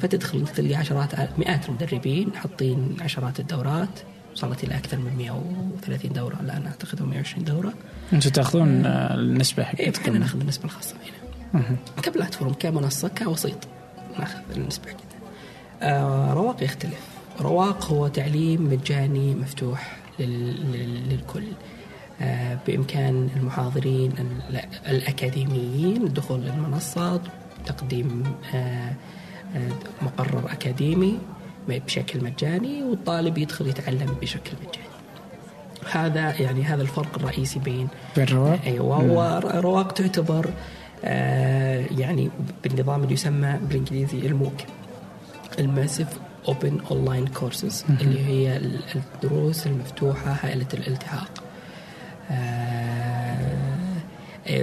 [0.00, 3.88] فتدخل تلقى عشرات مئات المدربين حاطين عشرات الدورات.
[4.34, 7.72] وصلت إلى أكثر من 130 دورة الان أعتقد 120 دورة.
[8.12, 13.58] أنتم تأخذون آه، النسبة حقتكم؟ إحنا نأخذ النسبة الخاصة فينا كبلاتفورم كمنصة كوسيط
[14.18, 15.10] نأخذ النسبة حقتنا
[15.82, 17.00] آه رواق يختلف.
[17.40, 21.44] رواق هو تعليم مجاني مفتوح للكل.
[22.20, 24.12] آه بإمكان المحاضرين
[24.88, 27.20] الأكاديميين الدخول للمنصة
[27.66, 28.22] تقديم
[28.54, 28.92] آه
[30.02, 31.18] مقرر أكاديمي.
[31.68, 34.90] بشكل مجاني والطالب يدخل يتعلم بشكل مجاني.
[35.92, 40.50] هذا يعني هذا الفرق الرئيسي بين بين رواق أيوه ورواق تعتبر
[41.04, 42.30] آه يعني
[42.64, 44.54] بالنظام اللي يسمى بالإنجليزي ال MOOC
[45.58, 46.08] ال massive
[46.48, 48.60] open online courses اللي هي
[48.94, 51.30] الدروس المفتوحة هائلة الالتحاق.
[52.30, 53.46] آه،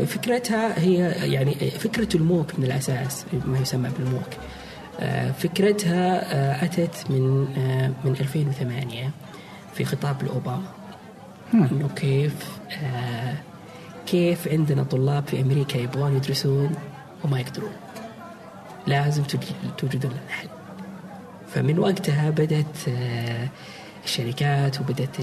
[0.05, 0.97] فكرتها هي
[1.33, 4.56] يعني فكرة الموك من الأساس ما يسمى بالموك آه،
[5.39, 7.47] فكرتها آه، أتت من
[8.05, 9.11] من 2008
[9.73, 10.67] في خطاب لاوباما
[11.53, 12.59] إنه كيف
[14.07, 16.75] كيف عندنا طلاب في أمريكا يبغون يدرسون
[17.23, 17.71] وما يقدرون.
[18.87, 19.23] لازم
[19.77, 20.47] توجد لنا حل.
[21.53, 23.47] فمن وقتها بدأت آه،
[24.05, 25.15] الشركات وبدأت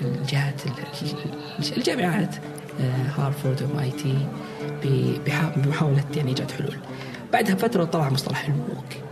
[0.00, 0.62] الجهات
[1.76, 2.34] الجامعات
[2.80, 4.26] آه، هارفورد و MIT
[5.56, 6.76] بمحاولة يعني إيجاد حلول.
[7.32, 9.08] بعدها فترة طلع مصطلح ال MOOC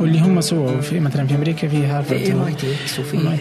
[0.00, 3.38] واللي هم سووا في مثلا في أمريكا في هارفرد في MITx وفي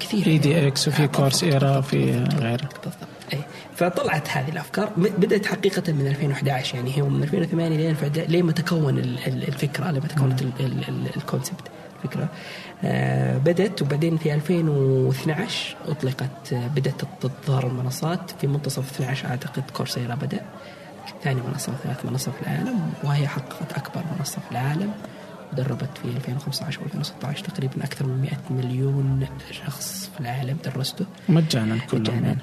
[0.00, 0.26] كثير.
[0.26, 2.68] edX وفي كورس إيرا وفي غيره.
[2.84, 3.44] بالضبط.
[3.76, 4.92] فطلعت هذه الأفكار.
[4.96, 7.96] بدأت حقيقة من 2011 يعني هي من 2008 لين
[8.28, 10.42] لين ما تكون الفكرة لما تكونت
[11.16, 11.70] الكونسبت.
[12.04, 12.28] الفكرة
[12.84, 17.00] آه بدأت وبعدين في 2012 أطلقت بدأت
[17.46, 18.30] تظهر المنصات.
[18.40, 20.40] في منتصف 12 أعتقد كورسيرا بدأ
[21.24, 24.92] ثاني منصه وثالث منصه في العالم وهي حققت أكبر منصه في العالم
[25.56, 28.32] دربت في 2015 و 2016 تقريبا أكثر من 100
[28.66, 31.04] مليون شخص في العالم درسته.
[31.28, 32.36] مجانا كلهم.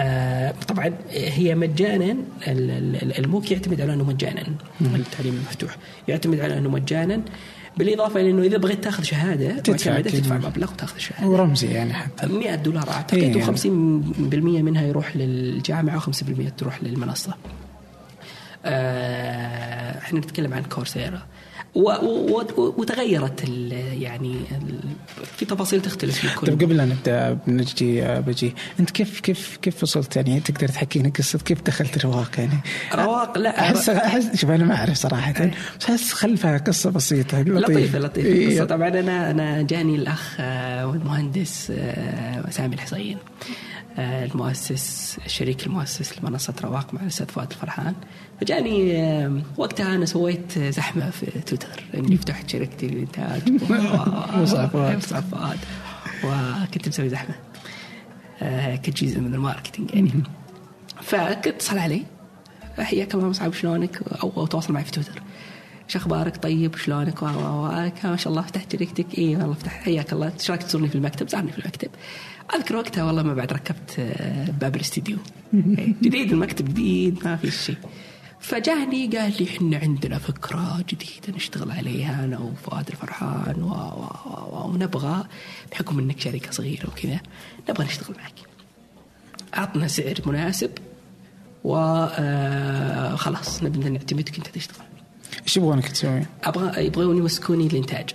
[0.00, 2.16] آه طبعا هي مجانا
[3.18, 4.42] الموك يعتمد على أنه مجانا.
[4.80, 5.76] التعليم المفتوح
[6.08, 7.20] يعتمد على أنه مجانا.
[7.76, 12.26] بالإضافة إلى إنه إذا بغيت تأخذ شهادة تدفع تدفع مبلغ وتأخذ شهادة ورمزي يعني حتى
[12.26, 13.56] 100 دولار أعتقد إيه يعني.
[13.56, 16.12] و50% منها يروح للجامعة و50%
[16.58, 17.34] تروح للمنصة.
[18.64, 21.22] آه إحنا نتكلم عن كورسيرا
[21.74, 23.48] وتغيرت
[24.00, 24.36] يعني
[25.36, 28.54] في تفاصيل تختلف لكل طيب قبل لا نبدأ بنجي بجي.
[28.80, 32.58] أنت كيف كيف كيف وصلت؟ يعني تقدر تحكي لنا قصة كيف دخلت رواق يعني؟
[32.94, 35.34] رواق لا احس احس شوف أنا ما أعرف صراحة.
[35.40, 35.54] إيه.
[35.80, 37.98] بس أحس خلفها قصة بسيطة لطيفة.
[37.98, 38.64] لطيفة إيه.
[38.64, 43.18] طبعا أنا أنا جاني الأخ آه، والمهندس آه، سامي الحصين
[43.98, 47.94] المؤسس الشريك المؤسس لمنصة رواق مع الأستاذ فؤاد الفرحان.
[48.40, 53.42] فجاني وقتها أنا سويت زحمة في تويتر إني فتحت شركتي للإنتاج.
[54.40, 54.68] مصعب
[55.30, 55.58] فؤاد.
[56.24, 57.34] وكنت مسوي زحمة
[58.42, 60.10] آه، كجزء من ال marketing يعني.
[61.02, 62.02] فكنت اتصل علي
[62.78, 65.22] حياك الله مصعب شلونك؟ أو تواصل معي في تويتر.
[65.86, 69.82] إيش أخبارك؟ طيب شلونك؟ ما شاء الله فتحت شركتك اي والله فتحت.
[69.84, 70.32] حياك الله.
[70.32, 71.90] إيش رايك تزورني في المكتب؟ زارني في المكتب.
[72.54, 75.16] أذكر وقتها والله ما بعد ركبت آه، باب الاستديو.
[76.04, 77.76] جديد المكتب جديد ما في شيء.
[78.40, 83.62] فجاني قال لي إحنا عندنا فكرة جديدة نشتغل عليها أنا وفؤاد الفرحان.
[83.62, 83.68] و...
[83.68, 84.08] و...
[84.26, 84.70] و...
[84.70, 85.24] ونبغى
[85.72, 87.20] بحكم إنك شركة صغيرة وكذا
[87.70, 88.34] نبغى نشتغل معك.
[89.56, 90.70] اعطنا سعر مناسب
[91.64, 94.93] وخلاص آه، نبدأ نعتمدك أنت تشتغل.
[95.42, 98.10] إيش يبغونك تسوي؟ أبغى يبغون يمسكوني الإنتاج.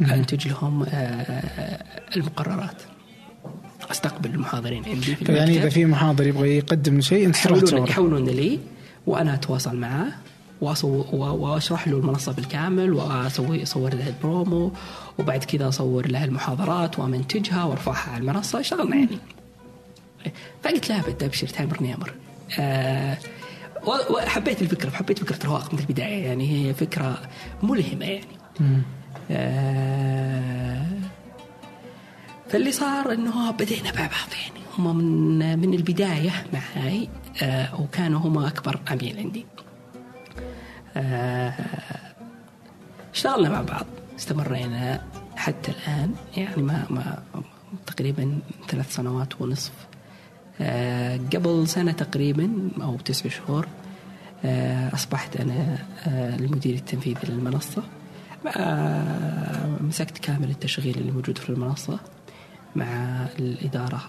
[0.00, 1.84] أنتج لهم آه،
[2.16, 2.82] المقررات.
[3.90, 4.84] أستقبل المحاضرين.
[4.84, 8.60] عندي في يعني إذا في محاضر يبغى يقدم شيء أنت يحولون يحولون لي
[9.06, 10.12] وأنا أتواصل معاه
[10.60, 14.72] وأشرح له المنصه بالكامل واسوي أصور له البرومو
[15.18, 19.18] وبعد كذا أصور له المحاضرات وامنتجها وأرفعها على المنصة اشتغلنا يعني
[20.62, 22.14] فقلت بد أبشر تامرني أمر
[22.58, 23.18] آه
[23.86, 27.18] وحبيت الفكرة حبيت فكرة رواق من البداية يعني هي فكرة
[27.62, 28.26] ملهمة يعني.
[29.30, 30.86] آه
[32.48, 34.64] فاللي صار إنه بدينا مع بعض يعني.
[34.78, 37.08] هم من من البداية معي
[37.42, 39.46] آه وكانوا هم أكبر عميل عندي.
[40.96, 41.54] آه
[43.14, 43.86] اشتغلنا مع بعض
[44.18, 45.04] استمرينا
[45.36, 47.22] حتى الآن يعني ما ما
[47.86, 49.72] تقريبا ثلاث سنوات ونصف.
[51.34, 52.50] قبل سنة تقريبا
[52.82, 53.66] أو تسع شهور
[54.44, 57.82] آه أصبحت أنا آه المدير التنفيذي للمنصه
[59.80, 61.98] مسكت كامل التشغيل اللي موجود في المنصة
[62.76, 64.00] مع الإدارة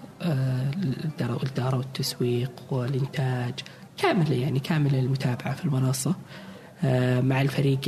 [1.21, 3.53] الإدارة والتسويق والإنتاج
[3.97, 6.15] كامل يعني كامل المتابعة في المنصة
[7.21, 7.79] مع الفريق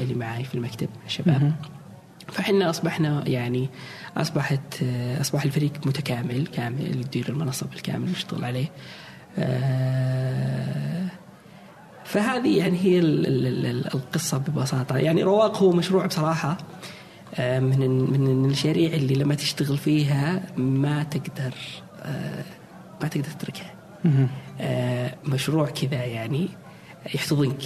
[0.00, 1.52] اللي معي في المكتب الشباب.
[2.28, 3.68] فحنا أصبحنا يعني
[4.16, 4.82] أصبحت
[5.20, 8.66] أصبح الفريق متكامل كامل يدير المنصة بالكامل يشتغل عليه.
[12.04, 12.98] فهذه يعني هي
[13.94, 14.96] القصة ببساطة.
[14.96, 16.58] يعني رواق هو مشروع بصراحة.
[17.38, 21.54] من من المشاريع اللي لما تشتغل فيها ما تقدر
[23.02, 23.74] ما تقدر تتركها.
[25.24, 26.48] مشروع كذا يعني
[27.14, 27.62] يحتضنك.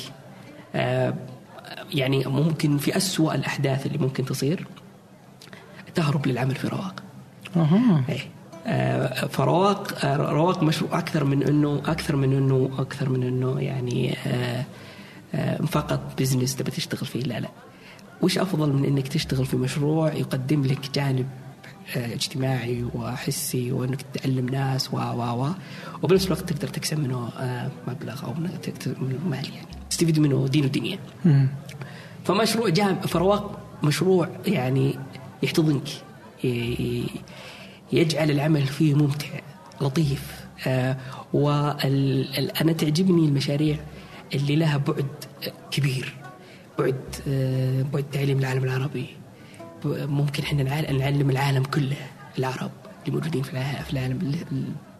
[1.94, 4.66] يعني ممكن في أسوأ الأحداث اللي ممكن تصير
[5.94, 7.02] تهرب للعمل في رواق.
[7.56, 8.04] أها.
[9.28, 14.16] فرواق رواق مشروع أكثر من إنه أكثر من إنه أكثر من إنه يعني
[15.66, 17.22] فقط بزنس تبي تشتغل فيه.
[17.22, 17.48] لا لا.
[18.22, 21.26] وش أفضل من إنك تشتغل في مشروع يقدم لك جانب
[21.96, 25.50] اجتماعي وحسي وإنك تعلم ناس و و و
[26.02, 27.30] وبنفس الوقت تقدر تكسب منه
[27.88, 28.34] مبلغ أو
[29.30, 29.75] مال يعني.
[29.90, 30.98] تستفيد منه دين ودنيا
[32.24, 34.98] فمشروع جام فرواق مشروع يعني
[35.42, 35.88] يحتضنك
[37.92, 39.28] يجعل العمل فيه ممتع
[39.80, 40.96] لطيف آه
[41.32, 43.76] وأنا تعجبني المشاريع
[44.34, 45.06] اللي لها بعد
[45.70, 46.14] كبير
[46.78, 49.06] بعد آه بعد تعليم العالم العربي.
[49.84, 50.62] ممكن إحنا
[50.92, 51.96] نعلم العالم كله
[52.38, 52.70] العرب
[53.06, 54.34] اللي موجودين في العالم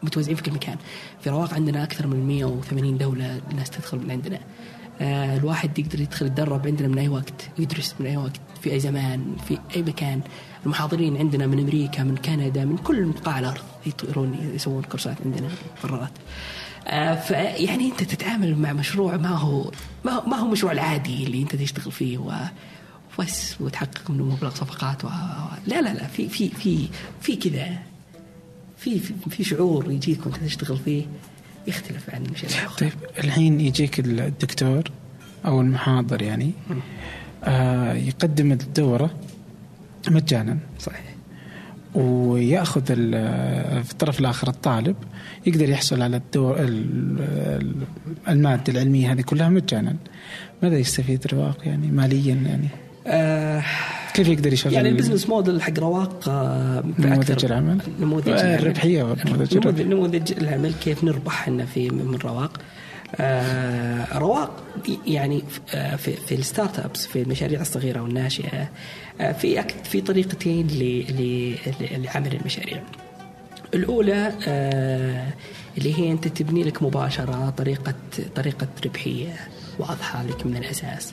[0.03, 0.77] متوزعين في كل مكان.
[1.21, 4.41] في رواق عندنا أكثر من 180 دولة الناس تدخل من عندنا.
[5.01, 9.37] الواحد يقدر يدخل يتدرب عندنا من أي وقت ويدرس من أي وقت في أي زمان
[9.49, 10.21] في أي مكان.
[10.67, 16.11] المحاضرين عندنا من أمريكا من كندا من كل قاع الأرض يطيرون يسوون كورسات عندنا مقررات
[16.87, 19.71] آه فيعني أنت تتعامل مع مشروع ما هو
[20.05, 22.33] ما هو, مشروع العادي اللي أنت تشتغل فيه و
[23.19, 25.09] بس وتحقق منه مبلغ صفقات و...
[25.67, 26.89] لا لا لا في في في
[27.21, 27.79] في كذا.
[28.79, 28.99] في,
[29.31, 31.07] في شعور يجيك وأنت تشتغل فيه.
[31.67, 34.83] يختلف عن المشاريع طيب الحين يجيك الدكتور
[35.47, 36.53] أو المحاضر يعني
[37.45, 39.15] آه يقدم الدورة
[40.11, 40.59] مجانا.
[40.81, 41.01] صحيح.
[41.95, 42.85] ويأخذ
[43.83, 44.97] في الطرف الآخر الطالب
[45.47, 46.57] يقدر يحصل على الدور
[48.29, 49.97] المادة العلمية هذه كلها مجانا.
[50.63, 52.69] ماذا يستفيد رواق يعني ماليا يعني؟
[53.07, 53.63] آه
[54.17, 57.79] كيف يقدر يشغل يعني ال business model حق رواق آه نموذج العمل.
[58.01, 62.61] نموذج الربحية ونموذج نموذج, نموذج العمل كيف نربح إحنا في من رواق.
[63.17, 64.63] آه رواق
[65.07, 65.43] يعني
[65.99, 68.69] في, في ال startups في المشاريع الصغيرة والناشئة
[69.21, 70.67] آه في في طريقتين
[71.81, 72.83] لعمل المشاريع.
[73.75, 75.27] الأولى آه
[75.79, 77.95] اللي هي أنت تبني لك مباشرة طريقه
[78.37, 79.35] طريقة ربحية
[79.79, 81.13] واضحة لك من الأساس.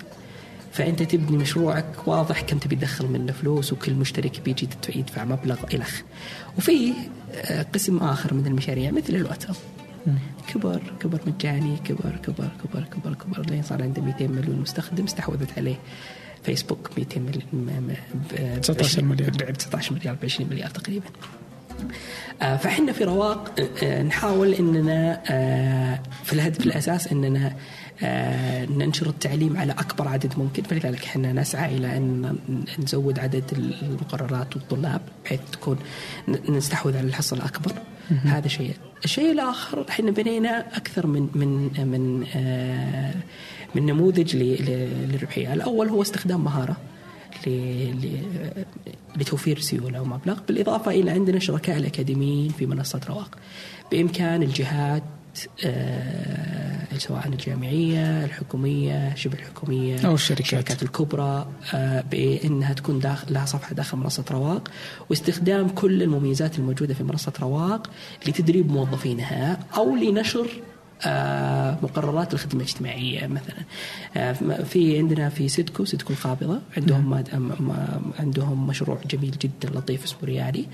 [0.74, 6.02] فأنت تبني مشروعك واضح كم تبي تدخل منه فلوس وكل مشترك بيجي يدفع مبلغ الخ
[6.58, 6.94] وفي
[7.74, 9.56] قسم آخر من المشاريع مثل الواتساب
[10.48, 13.46] كبر كبر مجاني كبر كبر كبر كبر كبر.
[13.50, 15.76] لين صار عنده 200 مليون مستخدم استحوذت عليه
[16.44, 17.96] فيسبوك 200 مليون
[18.62, 20.16] 19 مليار ب 19 مليار.
[20.16, 21.06] ب 20 مليار تقريبا.
[22.40, 25.22] فإحنا في رواق نحاول إننا
[26.24, 27.56] في الهدف الأساس إننا
[28.70, 32.38] ننشر التعليم على أكبر عدد ممكن فلذلك إحنا نسعى إلى أن
[32.80, 33.44] نزود عدد
[33.84, 35.78] المقررات والطلاب بحيث تكون
[36.50, 37.72] نستحوذ على الحصة الأكبر.
[38.24, 38.74] هذا شيء.
[39.06, 42.20] الشيء الآخر إحنا بنينا أكثر من من من
[43.76, 45.54] من نموذج للربحية.
[45.54, 46.78] الأول هو استخدام مهارة
[49.16, 53.38] لتوفير سيولة ومبلغ بالإضافة إلى عندنا شركاء الأكاديميين في منصه رواق.
[53.92, 55.23] بإمكان الجهات آه
[56.98, 60.42] سواء الجامعية الحكومية شبه الحكومية أو الشركات.
[60.46, 64.72] الشركات الكبرى آه بإنها تكون داخل لها صفحة داخل منصة رواق.
[65.10, 67.90] واستخدام كل المميزات الموجودة في منصة رواق
[68.28, 70.73] لتدريب موظفينها أو لنشر آه،
[71.84, 73.56] مقررات الخدمة الاجتماعية مثلا.
[74.18, 74.34] آه،
[74.64, 77.24] في عندنا في سيدكو سيدكو القابضة عندهم
[78.20, 80.66] عندهم مشروع جميل جدا لطيف اسمه ريالي.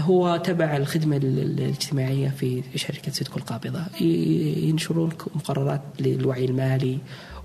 [0.00, 6.98] هو تبع الخدمة الاجتماعية في شركة سيدكو القابضة ينشرون مقررات للوعي المالي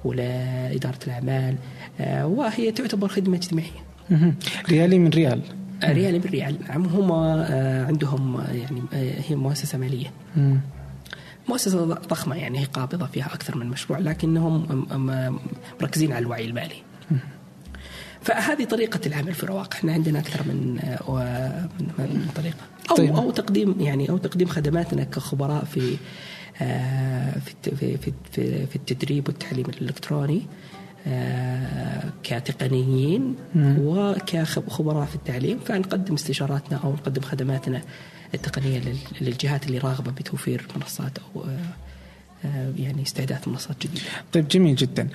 [0.06, 1.56] ولإدارة الأعمال.
[2.24, 3.84] وهي تعتبر خدمة اجتماعية.
[4.70, 5.42] ريالي من ريال.
[5.84, 6.58] ريالي من ريال.
[6.68, 7.12] نعم هم
[7.88, 8.82] عندهم يعني
[9.28, 10.12] هي مؤسسة مالية.
[11.50, 14.86] مؤسسة ضخمة يعني هي قابضة فيها أكثر من مشروع لكنهم
[15.82, 16.76] مركزين على الوعي المالي
[18.22, 20.74] فهذه طريقة العمل في رواق إحنا عندنا أكثر من
[22.00, 22.58] من طريقة.
[22.92, 23.16] أو طيب.
[23.16, 25.98] أو تقديم يعني أو تقديم خدماتنا كخبراء في
[27.64, 27.98] في في
[28.32, 30.42] في, في التدريب والتعليم الإلكتروني
[32.24, 35.60] كتقنيين وكخبراء في التعليم.
[35.60, 37.82] فنقدم استشاراتنا أو نقدم خدماتنا
[38.34, 38.82] التقنية
[39.22, 41.44] للجهات اللي راغبة بتوفير منصات أو
[42.46, 44.06] آه، يعني استعداد منصات جديدة.
[44.34, 45.08] طيب جميل جدا.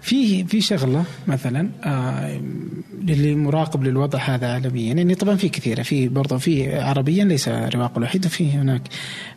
[0.00, 2.40] في في شغلة مثلا آه
[3.02, 7.98] للي مراقب للوضع هذا عالميا يعني طبعا في كثيرة في برضه في عربيا ليس رواق
[7.98, 8.82] الوحيد وفي هناك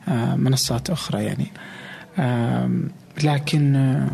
[0.07, 1.47] آه منصات أخرى يعني
[2.19, 2.71] آه
[3.23, 4.09] لكن آه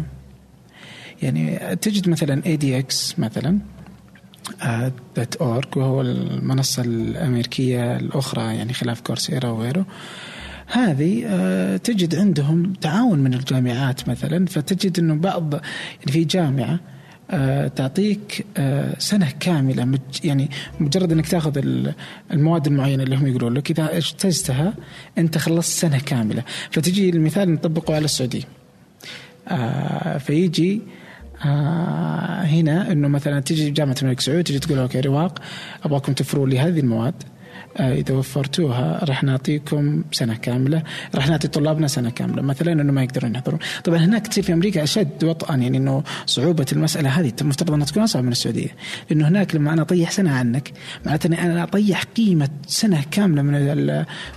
[1.21, 3.59] يعني تجد مثلا اي دي إكس مثلا
[5.17, 9.85] دوت اورج وهو المنصة الأمريكية الأخرى يعني خلاف كورسيرا وغيره.
[10.67, 16.79] هذه آه، تجد عندهم تعاون من الجامعات مثلا فتجد إنه بعض يعني في جامعة
[17.31, 21.61] آه، تعطيك آه، سنة كاملة يعني مجرد إنك تاخذ
[22.31, 24.73] المواد المعينة اللي هم يقولون لك إذا اجتزتها
[25.17, 26.43] أنت خلصت سنة كاملة.
[26.71, 28.43] فتجي المثال نطبقه على السعودية.
[30.19, 30.81] فيجي
[31.45, 35.39] آه هنا إنه مثلا تجي جامعة الملك سعود تجي تقول أوكي رواق
[35.83, 37.13] أبغاكم توفروا لي هذه المواد.
[37.77, 40.83] آه إذا وفرتوها راح نعطيكم سنة كاملة
[41.15, 43.59] راح نعطي طلابنا سنة كاملة مثلا إنه ما يقدرون يحضرون.
[43.83, 48.03] طبعا هناك تصير في أمريكا أشد وطئا يعني إنه صعوبة المسألة هذه المفترض أنها تكون
[48.03, 48.69] أصعب من السعودية.
[49.09, 50.71] لأنه هناك لما أنا أطيح سنة عنك
[51.05, 53.55] معناته إني أنا أطيح قيمة سنة كاملة من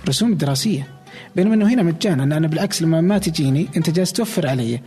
[0.03, 0.87] الرسوم الدراسية.
[1.35, 4.81] بينما إنه هنا مجانا أنا بالعكس لما ما تجيني أنت جالس توفر علي.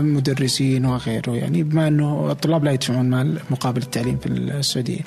[0.00, 5.00] مدرسين وغيره يعني بما أنه الطلاب لا يدفعون مال مقابل التعليم في السعودية.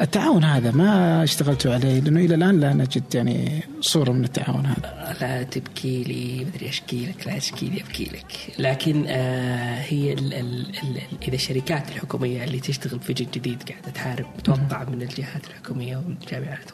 [0.00, 5.16] التعاون هذا ما اشتغلتوا عليه لأنه إلى الآن لا نجد يعني صورة من التعاون هذا.
[5.20, 10.34] لا تبكي لي مدري أشكي لك لا أشكي لي أبكي لك، لكن آه هي ال
[10.34, 15.46] ال ال إذا الشركات الحكومية اللي تشتغل في جد جديد قاعدة تحارب متوقع من الجهات
[15.46, 16.70] الحكومية والجامعات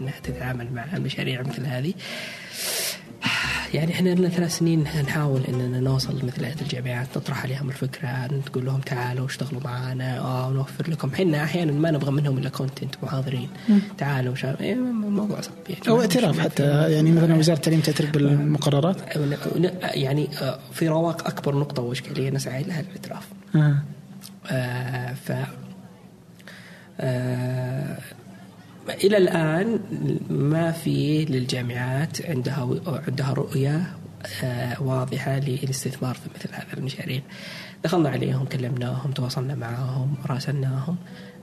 [0.00, 1.94] إنها تتعامل مع مشاريع مثل هذه.
[3.74, 8.66] يعني إحنا لنا ثلاث سنين نحاول إننا نوصل لمثل هذه الجامعات نطرح عليهم الفكرة نقول
[8.66, 11.10] لهم تعالوا اشتغلوا معنا آه نوفر لكم.
[11.14, 13.48] إحنا أحيانا ما نبغى منهم إلا كونتنت محاضرين
[13.98, 15.88] تعالوا شاب إيه الموضوع صعب يعني.
[15.88, 18.96] أو اعتراف حتى يعني مثلا وزارة التعليم تعترف بالمقررات؟
[19.82, 23.28] يعني آه، في رواق أكبر نقطة واشكاليه نسعى لها الاعتراف.
[23.56, 23.82] آه.
[24.50, 25.32] آه ف
[27.00, 27.98] آه
[28.88, 29.80] إلى الآن
[30.30, 32.68] ما في للجامعات عندها
[33.08, 33.94] عندها رؤية
[34.44, 37.20] آه، واضحة للاستثمار في مثل هذه المشاريع.
[37.84, 40.96] دخلنا عليهم كلمناهم تواصلنا معهم راسلناهم.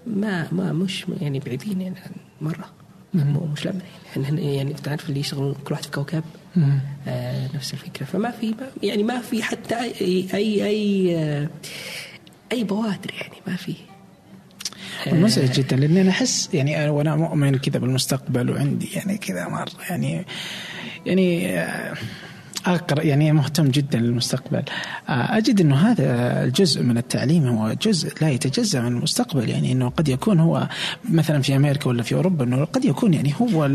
[0.08, 1.96] ما ما مش يعني بعيدين يعني
[2.42, 2.66] مرة.
[3.14, 3.82] مو مش لما
[4.16, 4.56] يعني.
[4.56, 6.24] يعني تعرف اللي يشتغل كل واحد في كوكب.
[7.08, 8.06] آه نفس الفكرة.
[8.06, 11.50] فما في يعني ما في حتى اي اي اي, آه،
[12.52, 13.76] أي بوادر يعني ما في.
[15.08, 19.72] مزعج جدا لاني أنا أحس يعني وأنا مؤمن كذا بالمستقبل وعندي يعني كذا مرة.
[19.90, 20.26] يعني
[21.06, 21.58] يعني
[22.66, 24.64] أقرأ يعني مهتم جدا للمستقبل.
[25.10, 29.50] آه، أجد أنه هذا الجزء من التعليم هو جزء لا يتجزأ من المستقبل.
[29.50, 30.68] يعني أنه قد يكون هو
[31.10, 33.70] مثلا في أمريكا ولا في أوروبا أنه قد يكون يعني هو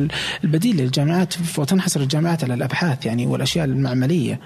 [0.45, 4.41] البديل للجامعات وتنحصر الجامعات على الأبحاث يعني والأشياء المعملية.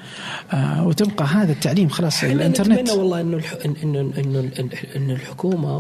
[0.53, 2.81] آه، وتبقى هذا التعليم خلاص الإنترنت.
[2.81, 3.43] نتمنى والله أنه
[3.83, 4.51] إنه إنه
[4.97, 5.79] إنه الحكومة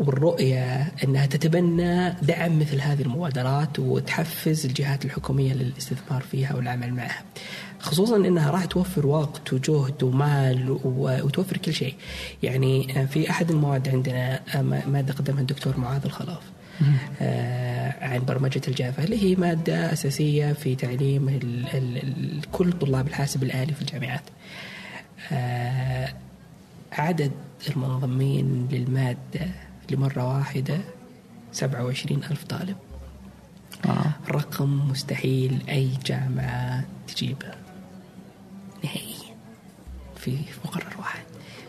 [0.00, 7.22] والرؤية أنها تتبنى دعم مثل هذه المبادرات وتحفز الجهات الحكومية للاستثمار فيها والعمل معها.
[7.80, 11.94] خصوصا إنها راح توفر وقت وجهد ومال وتوفر كل شيء.
[12.42, 14.40] يعني في أحد المواد عندنا
[14.86, 16.40] ماده قدمها الدكتور معاذ الخلاف
[17.20, 23.08] آه عن برمجة الجافا اللي هي مادة أساسية في تعليم ال ال ال كل طلاب
[23.08, 24.22] الحاسب الآلي في الجامعات.
[25.32, 26.08] آه
[26.92, 27.32] عدد
[27.68, 29.48] المنضمين للمادة
[29.90, 30.78] لمرة واحدة
[31.52, 32.76] 27 ألف طالب.
[33.86, 34.12] آه.
[34.30, 37.50] رقم مستحيل أي جامعة تجيبه
[38.84, 39.28] نهائيا.
[40.16, 41.20] في مقرر واحد.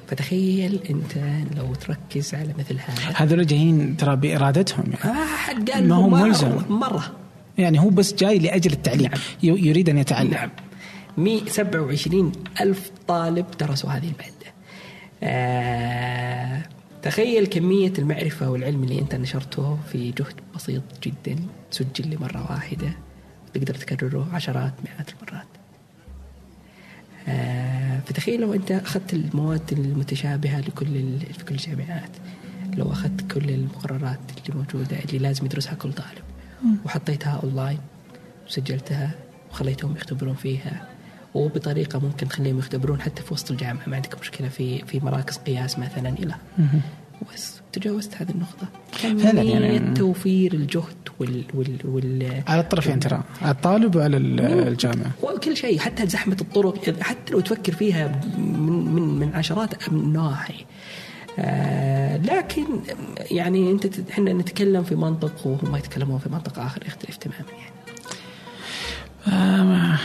[0.08, 1.18] فتخيل أنت
[1.58, 3.14] لو تركز على مثل هذا.
[3.16, 5.20] هذول جايين ترى بإرادتهم يعني.
[5.20, 6.62] آه حد قال ما هو ملزم.
[6.70, 7.12] مرة.
[7.58, 9.12] يعني هو بس جاي لأجل التعليم.
[9.12, 9.20] نعم.
[9.44, 10.32] يريد أن يتعلم.
[10.32, 10.50] نعم.
[11.18, 12.32] مي 27
[12.62, 14.54] ألف طالب درسوا هذه المادة.
[15.24, 16.62] آه
[17.04, 21.40] تخيل كمية المعرفة والعلم اللي أنت نشرته في جهد بسيط جدا
[21.72, 22.92] سجل لمرة واحدة
[23.54, 25.48] تقدر تكرره عشرات مئات المرات.
[27.28, 32.10] آه فتخيل لو أنت أخذت المواد المتشابهة لكل في كل الجامعات
[32.78, 36.24] لو أخذت كل المقررات اللي موجودة اللي لازم يدرسها كل طالب
[36.86, 37.80] وحطيتها أونلاين
[38.48, 39.12] وسجلتها
[39.52, 40.89] وخليتهم يختبرون فيها
[41.34, 43.90] وبطريقة ممكن تخليهم يختبرون حتى في وسط الجامعة.
[43.90, 46.36] ما عندك مشكلة في في مراكز قياس مثلا إلى.
[47.34, 48.68] بس تجاوزت هذه النقطة.
[48.92, 53.24] فعلا يعني توفير الجهد وال وال وال على الطرفين ترى.
[53.42, 55.12] على الطالب وعلى الجامعة.
[55.24, 57.02] وكل شيء حتى زحمة الطرق.
[57.02, 60.66] حتى لو تفكر فيها من من من عشرات النواحي
[61.40, 62.66] آه لكن
[63.32, 67.79] يعني أنت إحنا نتكلم في منطق وهم يتكلمون في منطق آخر يختلف تماما يعني.
[69.28, 70.00] آه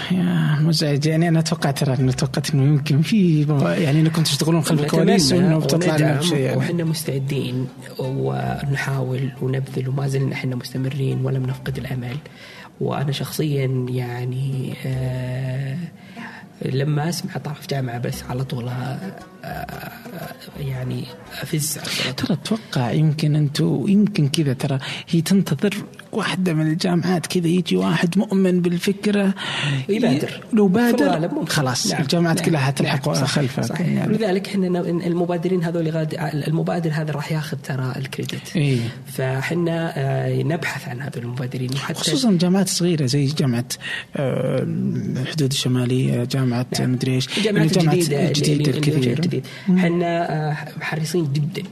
[0.61, 1.07] مزعج.
[1.07, 5.59] يعني أنا توقعت ترى انه توقعت إنه يمكن في يعني انكم تشتغلون خلف الكواليس وإنه
[5.59, 6.57] بتطلع لنا بشيء يعني.
[6.57, 12.17] وحنا مستعدين ونحاول ونبذل وما زلنا إحنا مستمرين ولم نفقد الأمل.
[12.81, 15.77] وأنا شخصيا يعني آه
[16.63, 18.99] لما أسمع طرف جامعة بس على طول آه،
[19.45, 19.93] آه،
[20.61, 21.05] يعني
[21.43, 21.79] أفز
[22.17, 25.75] ترى أتوقع يمكن أنتم يمكن كذا ترى هي تنتظر
[26.17, 29.35] واحدة من الجامعات كذا يجي واحد مؤمن بالفكرة
[29.89, 32.03] يبادر لو بادر خلاص نعم.
[32.03, 32.47] الجامعات نعم.
[32.47, 33.25] كلها حتلحق نعم.
[33.25, 34.13] خلفه صحيح يعني.
[34.17, 36.15] لذلك إحنا المبادرين هذول غاد
[36.49, 42.39] المبادر هذا راح ياخذ ترى الكريدت إيه؟ فاحنا آه، نبحث عن هذول المبادرين وحتى خصوصا
[42.41, 43.69] جامعات صغيرة زي جامعة
[44.17, 46.93] الحدود الشمالية جامعة نعم.
[46.93, 51.63] مدري إيش الجامعات الجديدة الجديده الكثير إحنا حريصين جدا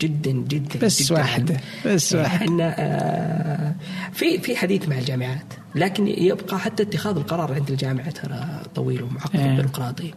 [0.00, 1.14] جدا جدا بس جداً.
[1.14, 2.44] واحدة بس يعني واحدة.
[2.44, 3.74] إحنا آه
[4.12, 9.36] في في حديث مع الجامعات لكن يبقى حتى اتخاذ القرار عند الجامعة ترى طويل ومعقد
[9.40, 9.56] آه.
[9.56, 10.14] بيروقراطي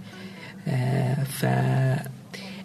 [0.68, 1.46] آه ف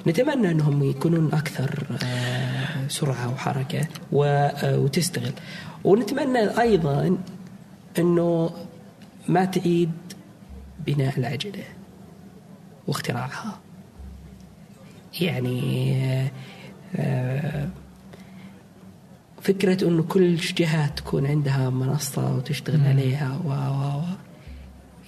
[0.08, 5.32] نتمنى أنهم يكونون أكثر آه سرعة وحركة وتستغل.
[5.84, 7.18] ونتمنى أيضا
[7.98, 8.50] إنه
[9.28, 9.90] ما تعيد
[10.86, 11.64] بناء العجلة
[12.86, 13.60] واختراعها.
[15.20, 16.30] يعني
[19.42, 22.86] فكرة أنه كل جهة تكون عندها منصة وتشتغل مم.
[22.86, 24.02] عليها و و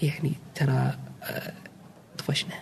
[0.03, 1.53] يعني ترى آه،
[2.19, 2.55] طفشنا.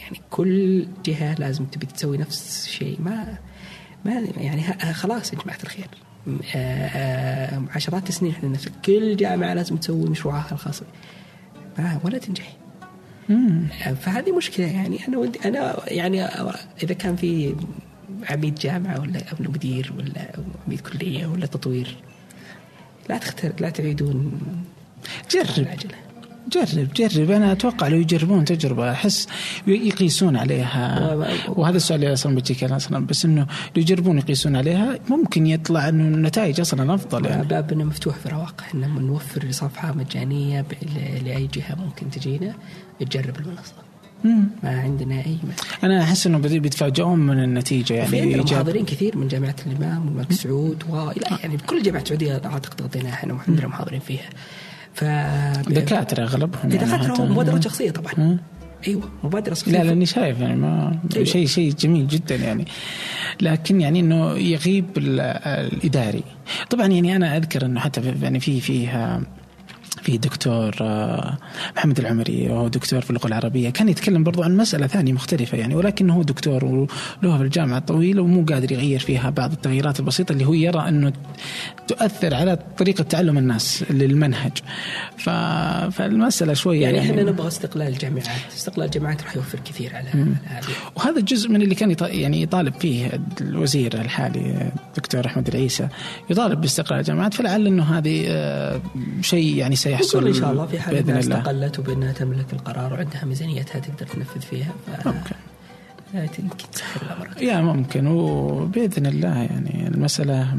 [0.00, 3.00] يعني كل جهة لازم تبي تسوي نفس الشيء.
[3.00, 3.38] ما
[4.04, 4.62] ما يعني
[4.92, 5.86] خلاص يا جماعة الخير.
[6.54, 10.82] آه، عشرات السنين إحنا نفس كل جامعة لازم تسوي مشروعها الخاص.
[11.78, 12.56] ما ولا تنجح.
[14.00, 14.66] فهذه مشكلة.
[14.66, 16.24] يعني أنا ودي أنا يعني
[16.82, 17.54] إذا كان في
[18.30, 20.32] عميد جامعة ولا أو مدير ولا
[20.66, 21.96] عميد كلية ولا تطوير.
[23.08, 24.40] لا تختار لا تعيدون.
[25.30, 25.66] جرب.
[26.52, 27.30] جرب جرب.
[27.30, 29.28] أنا أتوقع لو يجربون تجربة أحس
[29.66, 31.14] يقيسون عليها.
[31.48, 33.46] وهذا السؤال اللي أصلا بيجيك أصلا بس إنه
[33.76, 37.46] لو يجربون يقيسون عليها ممكن يطلع إنه النتائج أصلا افضل يعني.
[37.46, 40.64] بابنا مفتوح في رواق إحنا نوفر صفحه مجانية
[41.24, 42.54] لأي جهة ممكن تجينا.
[43.00, 43.74] تجرب المنصة.
[44.24, 49.28] ما عندنا اي مشكله أنا أحس إنه بيتفاجئون من النتيجة يعني في محاضرين كثير من
[49.28, 54.28] جامعة الإمام والملك سعود والى يعني بكل الجامعات السعودية أعتقد غطيناها إحنا عندنا محاضرين فيها.
[54.94, 55.04] ف
[55.70, 58.38] دكاترة أغلبهم دكاترة يعني مبادره شخصية طبعا.
[58.86, 59.72] أيوه مبادرة شخصية.
[59.72, 61.24] لا لأني شايف يعني ما أيوة.
[61.24, 62.66] شيء شيء جميل جدا يعني.
[63.40, 66.22] لكن يعني إنه يغيب الإداري.
[66.70, 69.22] طبعا يعني أنا أذكر إنه حتى يعني في فيها
[70.06, 71.38] في دكتور آه،
[71.76, 73.70] محمد العمري وهو دكتور في اللغة العربية.
[73.70, 78.22] كان يتكلم برضو عن مسألة ثانية مختلفة يعني ولكن هو دكتور وله في الجامعة طويله
[78.22, 81.12] ومو قادر يغير فيها بعض التغييرات البسيطة اللي هو يرى أنه
[81.88, 84.52] تؤثر على طريقة تعلم الناس للمنهج.
[85.16, 85.30] ف...
[85.96, 88.26] فالمسألة شوية يعني, يعني إحنا نبغى استقلال الجامعات
[88.56, 90.64] استقلال الجامعات راح يوفر كثير على هذه.
[90.96, 95.88] وهذا جزء من اللي كان يعني يطالب فيه الوزير الحالي الدكتور أحمد العيسى
[96.30, 98.80] يطالب باستقلال الجامعات فلعل إنه هذه آه،
[99.20, 99.95] شيء يعني سيحصل.
[99.96, 104.40] يحصل إن شاء الله في حال انها استقلت وبإنها تملك القرار وعندها ميزانيتها تقدر تنفذ
[104.40, 104.72] فيها.
[105.06, 105.36] ممكن.
[106.14, 107.42] يمكن تسهل الأمر.
[107.42, 110.54] يا ممكن وبإذن الله يعني المسألة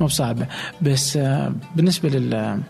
[0.00, 0.46] مو بصعبة.
[0.82, 2.60] بس آه، بالنسبة لل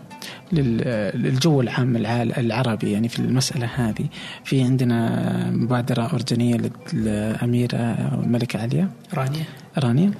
[0.53, 1.95] للجو العام
[2.37, 4.05] العربي يعني في المسألة هذه
[4.43, 6.57] في عندنا مبادرة أردنية
[6.93, 7.77] للأميرة
[8.23, 9.43] الملكة عليا؟ رانيا.
[9.77, 10.11] رانيا؟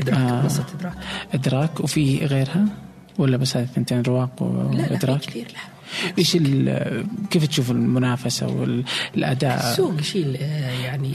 [0.00, 0.46] إدراك آه.
[0.78, 0.94] إدراك.
[1.34, 2.64] إدراك وفي غيرها؟
[3.18, 5.78] ولا بس هذه الثنتين رواق وإدراك؟ كثير لا
[6.18, 6.38] إيش
[7.30, 10.36] كيف تشوف المنافسة والأداء؟ السوق يشيل
[10.84, 11.12] يعني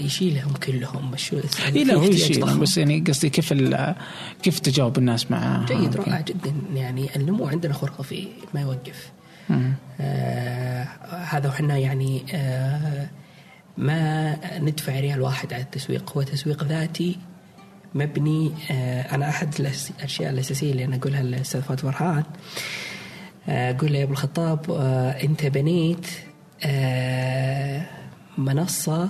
[0.00, 1.10] يشيلهم كلهم.
[1.10, 1.34] مش
[1.74, 2.60] اي لا هو يشيلهم.
[2.60, 3.54] بس يعني قصدي كيف
[4.42, 6.54] كيف تجاوب الناس معاه؟ جيد رائع جدا.
[6.74, 9.12] يعني النمو عندنا خرافي ما يوقف.
[10.00, 13.08] آه هذا وحنا يعني آه
[13.78, 16.12] ما ندفع ريال واحد على التسويق.
[16.16, 17.18] هو تسويق ذاتي
[17.94, 22.22] مبني آه أنا أحد الأشياء الأساسية اللي أنا أقولها للأستاذ فؤاد فرحان
[23.48, 26.06] آه، أقول له يا أبو الخطاب آه أنت بنيت
[26.64, 27.86] آه
[28.38, 29.08] منصة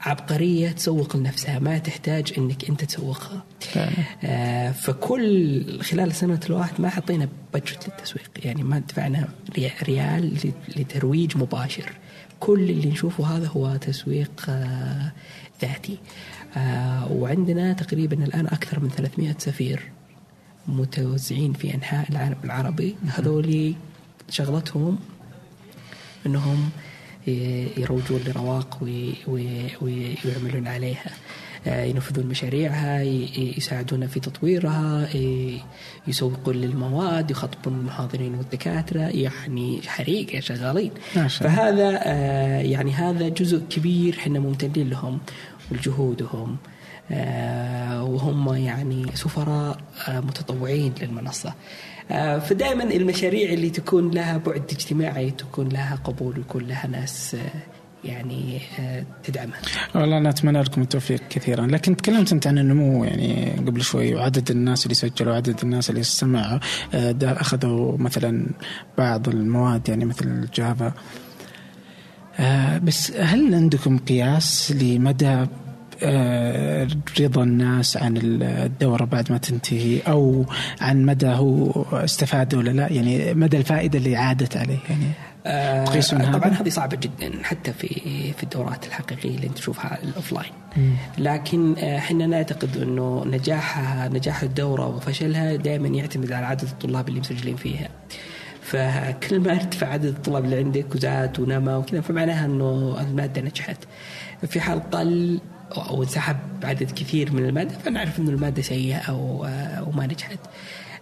[0.00, 3.44] عبقرية تسوق لنفسها ما تحتاج إنك أنت تسوقها.
[4.24, 9.28] آه فكل خلال سنة الواحد ما حطينا بجت للتسويق يعني ما دفعنا
[9.82, 11.92] ريال لترويج مباشر.
[12.40, 15.12] كل اللي نشوفه هذا هو تسويق آه
[15.62, 15.98] ذاتي.
[16.56, 19.90] آه وعندنا تقريبا الآن أكثر من 300 سفير
[20.66, 22.96] متوزعين في أنحاء العالم العربي.
[23.06, 23.74] هذول
[24.30, 24.98] شغلتهم
[26.26, 26.70] إنهم
[27.76, 28.78] يروجون لرواق
[29.82, 31.10] ويعملون عليها.
[31.66, 33.02] آه، ينفذون مشاريعها
[33.56, 35.08] يساعدون في تطويرها
[36.06, 40.90] يسوقون للمواد يخاطبون المحاضرين والدكاترة يعني حريقة شغالين.
[41.28, 45.18] فهذا آه، يعني هذا جزء كبير إحنا ممتنين لهم.
[45.72, 46.56] ولجهودهم
[47.10, 51.54] آه، وهم يعني سفراء آه، متطوعين للمنصة
[52.10, 57.36] آه، فدائما المشاريع اللي تكون لها بعد اجتماعي تكون لها قبول ويكون لها ناس
[58.04, 58.60] يعني
[59.24, 59.60] تدعمها.
[59.94, 64.50] والله أنا أتمنى لكم التوفيق كثيرا، لكن تكلمت أنت عن النمو يعني قبل شوي وعدد
[64.50, 66.58] الناس اللي سجلوا وعدد الناس اللي استمعوا
[67.22, 68.46] أخذوا مثلا
[68.98, 70.92] بعض المواد يعني مثل Java.
[72.82, 75.46] بس هل عندكم قياس لمدى
[77.20, 80.44] رضا الناس عن الدورة بعد ما تنتهي أو
[80.80, 85.06] عن مدى هو استفاد ولا لا؟ يعني مدى الفائدة اللي عادت عليه يعني
[85.46, 87.88] آه طبعا هذه صعبة جدا حتى في
[88.32, 90.52] في الدورات الحقيقية اللي أنت تشوفها ال offline
[91.18, 97.20] لكن آه، إحنا نعتقد إنه نجاحها نجاح الدورة وفشلها دائما يعتمد على عدد الطلاب اللي
[97.20, 97.88] مسجلين فيها.
[98.62, 103.76] فكل ما أرتفع عدد الطلاب اللي عندك وزاد ونما وكذا فمعناها إنه المادة نجحت.
[104.46, 105.40] في حال قل
[105.76, 109.44] أو انسحب عدد كثير من المادة فنعرف إنه المادة سيئة أو
[109.78, 110.38] أو ما نجحت.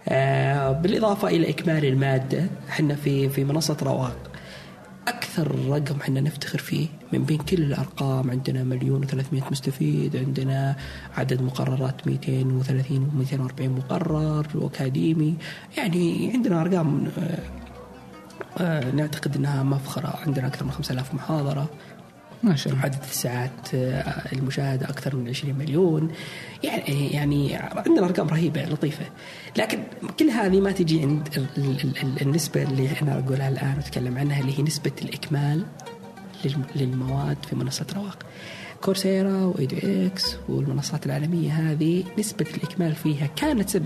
[0.09, 4.17] آه، بالإضافة إلى إكمال المادة إحنا في في منصة رواق.
[5.07, 10.75] أكثر رقم إحنا نفتخر فيه من بين كل الأرقام عندنا مليون و300 مستفيد عندنا
[11.17, 15.35] عدد مقررات 230 و240 مقرر وأكاديمي.
[15.77, 17.39] يعني عندنا أرقام آه،
[18.57, 20.19] آه، نعتقد إنها مفخرة.
[20.27, 21.69] عندنا أكثر من 5000 محاضرة.
[22.43, 22.83] ما شاء الله.
[22.83, 26.11] عدد الساعات آه، المشاهدة أكثر من 20 مليون.
[26.63, 29.05] يعني يعني عندنا أرقام رهيبة لطيفة.
[29.57, 29.83] لكن
[30.19, 31.29] كل هذه ما تجي عند
[32.21, 35.65] النسبة اللي أنا اقولها الآن واتكلم عنها اللي هي نسبة الإكمال
[36.75, 38.25] للمواد في منصة رواق.
[38.81, 43.79] كورسيرا وإيدو إكس والمنصات العالمية هذه نسبة الإكمال فيها كانت 7%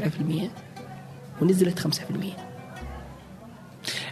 [1.41, 2.44] ونزلت 5%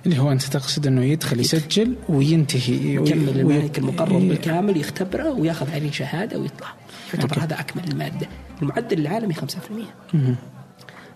[0.06, 5.91] اللي هو أنت تقصد أنه يدخل يسجل وينتهي يكمل المنهج المقرر بالكامل يختبره وياخذ عليه
[5.91, 6.68] شهادة ويطلع.
[7.14, 8.28] يعتبر هذا أكمل المادة.
[8.62, 9.38] المعدل العالمي 5%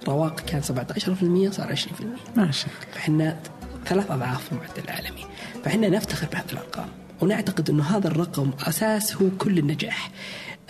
[0.07, 2.93] رواق كان 17% صار 20% ما شاء الله.
[2.93, 3.39] فإحنا
[3.85, 5.25] ثلاث أضعاف المعدل العالمي.
[5.63, 6.87] فإحنا نفتخر بهذه الأرقام
[7.21, 10.11] ونعتقد أنه هذا الرقم أساس هو كل النجاح.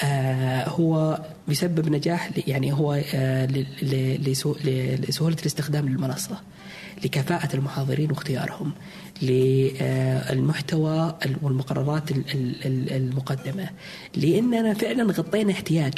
[0.02, 3.46] آه هو بيسبب نجاح يعني هو آه
[5.02, 6.42] لسهولة الاستخدام للمنصة.
[7.06, 8.72] لكفاءة المحاضرين واختيارهم
[9.22, 12.04] للمحتوى والمقررات
[12.92, 13.70] المقدمة.
[14.16, 15.94] لأننا فعلا غطينا احتياج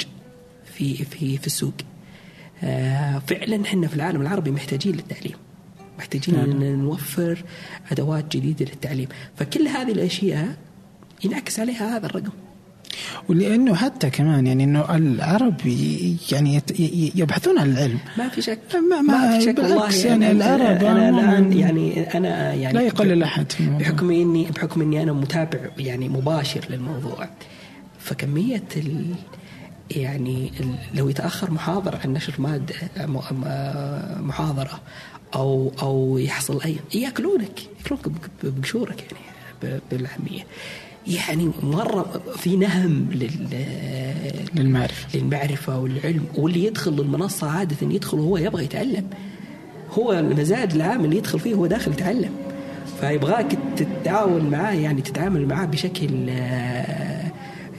[0.74, 1.74] في في في السوق.
[2.62, 5.36] آه، فعلا إحنا في العالم العربي محتاجين للتعليم.
[5.98, 6.62] محتاجين نعم.
[6.62, 7.44] إن نوفر
[7.92, 9.08] أدوات جديدة للتعليم.
[9.36, 10.56] فكل هذه الأشياء
[11.24, 12.32] ينعكس عليها هذا الرقم.
[13.28, 15.54] ولأنه حتى كمان يعني إنه العرب
[16.32, 16.62] يعني
[17.14, 17.98] يبحثون عن العلم.
[18.18, 18.58] ما في شك.
[18.90, 19.94] ما, ما في شك والله.
[20.04, 25.12] يعني العرب أنا الآن يعني أنا يعني لا يقلل احد بحكم اني بحكم إني أنا
[25.12, 27.28] متابع يعني مباشر للموضوع.
[27.98, 29.04] فكمية ال
[29.90, 30.52] يعني
[30.94, 32.74] لو يتأخر محاضر عن نشر ماده
[34.20, 34.80] محاضرة
[35.34, 38.02] أو أو يحصل اي يأكلونك يأكلونك
[38.42, 40.46] بقشورك يعني بالعاميه
[41.06, 43.48] يعني مرة في نهم لل
[44.54, 45.18] للمعرفة.
[45.18, 49.06] للمعرفة والعلم واللي يدخل المنصة عادة يدخل وهو يبغى يتعلم.
[49.98, 52.30] هو المزاج العام اللي يدخل فيه هو داخل يتعلم.
[53.00, 56.28] فيبغاك تتعاون معاه يعني تتعامل معاه بشكل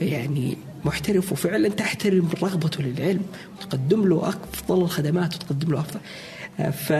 [0.00, 3.22] يعني محترف وفعلا تحترم رغبته للعلم
[3.56, 6.00] وتقدم له أفضل الخدمات وتقدم له أفضل.
[6.72, 6.90] ف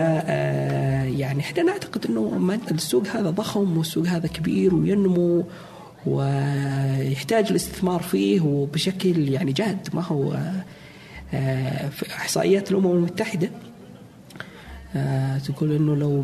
[1.19, 5.45] يعني إحنا نعتقد إنه السوق هذا ضخم والسوق هذا كبير وينمو
[6.05, 9.89] ويحتاج الاستثمار فيه وبشكل يعني جاد.
[9.93, 10.39] ما هو
[11.91, 13.49] في إحصائيات الأمم المتحدة
[15.45, 16.23] تقول إنه لو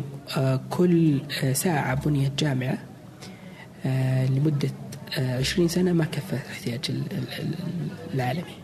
[0.70, 1.20] كل
[1.52, 2.78] ساعة بنيت جامعة
[4.30, 4.70] لمدة
[5.18, 6.90] 20 سنة ما كفى الاحتياج
[8.14, 8.59] العالمي.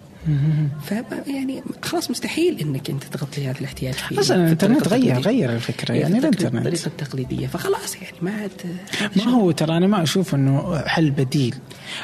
[0.85, 0.95] ف
[1.27, 6.19] يعني خلاص مستحيل إنك أنت تغطي هذا الاحتياج في أصلا الإنترنت غير غير الفكرة يعني
[6.19, 6.55] الإنترنت.
[6.57, 7.47] الطريقة التقليدية.
[7.47, 8.51] فخلاص يعني ما عاد
[9.17, 11.55] ما هو ترى أنا ما أشوف إنه حل بديل.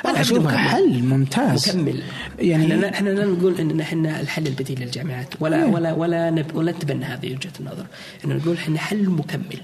[0.07, 1.77] أنا اشوفه حل ممتاز.
[1.77, 2.03] مكمل.
[2.39, 7.05] يعني إحنا لا نقول إن إحنا الحل البديل للجامعات ولا ولا ولا نب ولا نتبنى
[7.05, 7.87] هذه وجهة النظر.
[8.25, 9.61] انه نقول إحنا حل مكمل.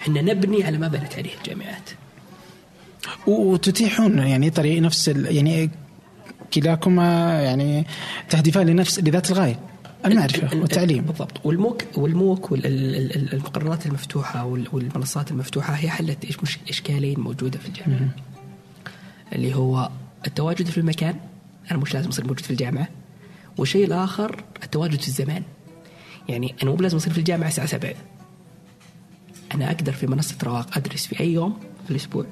[0.00, 1.90] إحنا نبني على ما بنت عليه الجامعات.
[3.26, 5.70] وتتيحون يعني طريق نفس يعني
[6.54, 7.86] كلاكما يعني
[8.28, 9.60] تهدفان لنفس لذات الغاية
[10.06, 11.04] المعرفة والتعليم.
[11.04, 11.46] بالضبط.
[11.46, 18.08] والموك والموك والمقررات المفتوحة والمنصات المفتوحة هي حلت إيش مش إشكالين موجودة في الجامعة.
[19.32, 19.90] اللي هو
[20.26, 21.14] التواجد في المكان
[21.70, 22.88] أنا مش لازم أصير موجود في الجامعة.
[23.58, 25.42] والشيء الآخر التواجد في الزمان.
[26.28, 27.94] يعني أنا مو لازم أصير في الجامعة الساعة 7
[29.54, 32.24] أنا أقدر في منصة رواق أدرس في أي يوم في الأسبوع.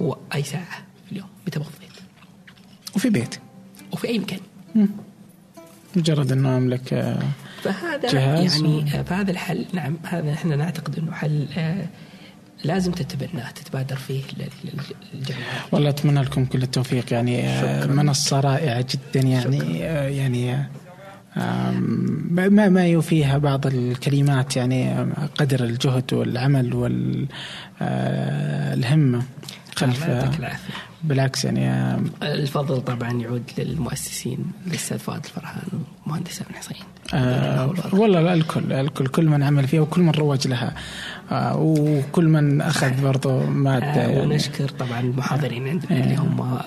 [0.00, 1.91] وأي ساعة في اليوم متى بفضيت
[2.96, 3.34] وفي بيت.
[3.92, 4.40] وفي أي مكان.
[5.96, 7.16] مجرد إنه أملك
[7.62, 8.84] فهذا يعني و...
[9.04, 9.66] فهذا الحل.
[9.72, 11.46] نعم هذا إحنا نعتقد إنه حل
[12.64, 14.22] لازم تتبناه تتبادر فيه
[15.14, 17.12] للجميع والله أتمنى لكم كل التوفيق.
[17.12, 19.20] يعني منصة رائعة جدا.
[19.28, 20.08] يعني شكرا.
[20.08, 20.66] يعني
[22.50, 24.56] ما ما يوفيها بعض الكلمات.
[24.56, 25.06] يعني
[25.38, 26.74] قدر الجهد والعمل
[27.80, 29.22] والهمه
[29.76, 30.04] خلف
[31.04, 35.62] بالعكس يعني الفضل طبعا يعود للمؤسسين الاستاذ فؤاد الفرحان
[36.06, 36.76] ومهندس ابن حسين
[37.14, 40.74] آه والله الكل الكل كل من عمل فيها وكل من روج لها
[41.32, 44.20] آه وكل من أخذ برضه مادة آه يعني.
[44.20, 46.60] ونشكر طبعا المحاضرين عندنا اللي هم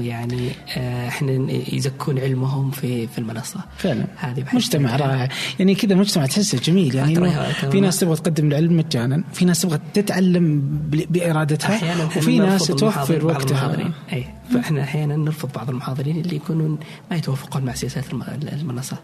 [0.00, 1.32] يعني آه إحنا
[1.72, 3.60] يزكون علمهم في في المنصة.
[3.78, 4.06] فعلا.
[4.16, 5.28] هذه مجتمع رائع.
[5.58, 7.30] يعني كذا مجتمع تحسه جميل يعني.
[7.70, 10.62] في ناس تبغى تقدم العلم مجانا في ناس تبغى تتعلم
[11.10, 13.73] بإرادتها وفي ناس توفر وقتها.
[14.12, 16.78] اي فإحنا أحيانا نرفض بعض المحاضرين اللي يكونون
[17.10, 18.04] ما يتوافقون مع سياسات
[18.52, 18.96] المنصة.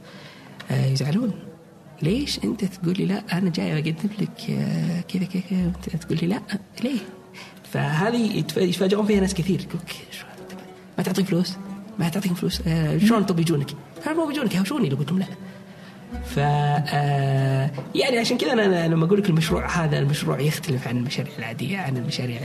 [0.71, 1.33] آه يزعلون.
[2.03, 6.41] ليش أنت تقول لي لا؟ أنا جاي أقدم لك آه، كذا كذا تقول لي لا
[6.85, 6.99] ليه؟
[7.73, 9.61] فهذه يتفاجئون فيها ناس كثير.
[9.61, 9.81] يقول
[10.99, 11.57] ما تعطيك فلوس؟
[11.99, 13.71] ما تعطيهم فلوس؟ آه شلون طب يجونك؟
[14.07, 15.27] مو بيجونك؟ يهوشوني لو قلت لهم لا.
[16.25, 21.33] ف آه، يعني عشان كذا أنا لما أقول لك المشروع هذا المشروع يختلف عن المشاريع
[21.39, 22.41] العادية عن المشاريع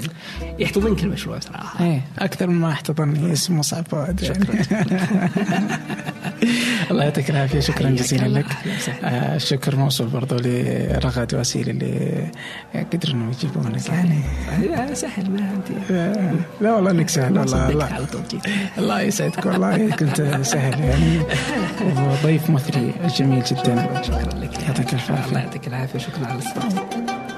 [0.60, 4.56] يحتضنك المشروع صراحة إيه أكثر مما احتضني اسمه صعب فؤاد شكرا.
[6.92, 7.60] الله يعطيك العافية.
[7.60, 8.46] شكرا جزيلا لك.
[9.04, 12.32] آه الشكر موصول برضو لرغد واسيل اللي
[12.94, 15.94] قدروا إنهم يجيبونك يعني سهل ما عندي.
[16.62, 17.70] لا والله إنك سهل والله.
[17.70, 18.08] الله,
[18.78, 19.96] الله يسعدك والله.
[19.96, 21.20] كنت سهل يعني.
[22.24, 23.55] وضيف مثري جميل جدا.
[23.56, 24.64] شكرا لك.
[24.64, 25.30] يعطيك الف عافية.
[25.30, 26.00] الله يعطيك العافية.
[26.00, 27.35] شكرا على الاستضافة.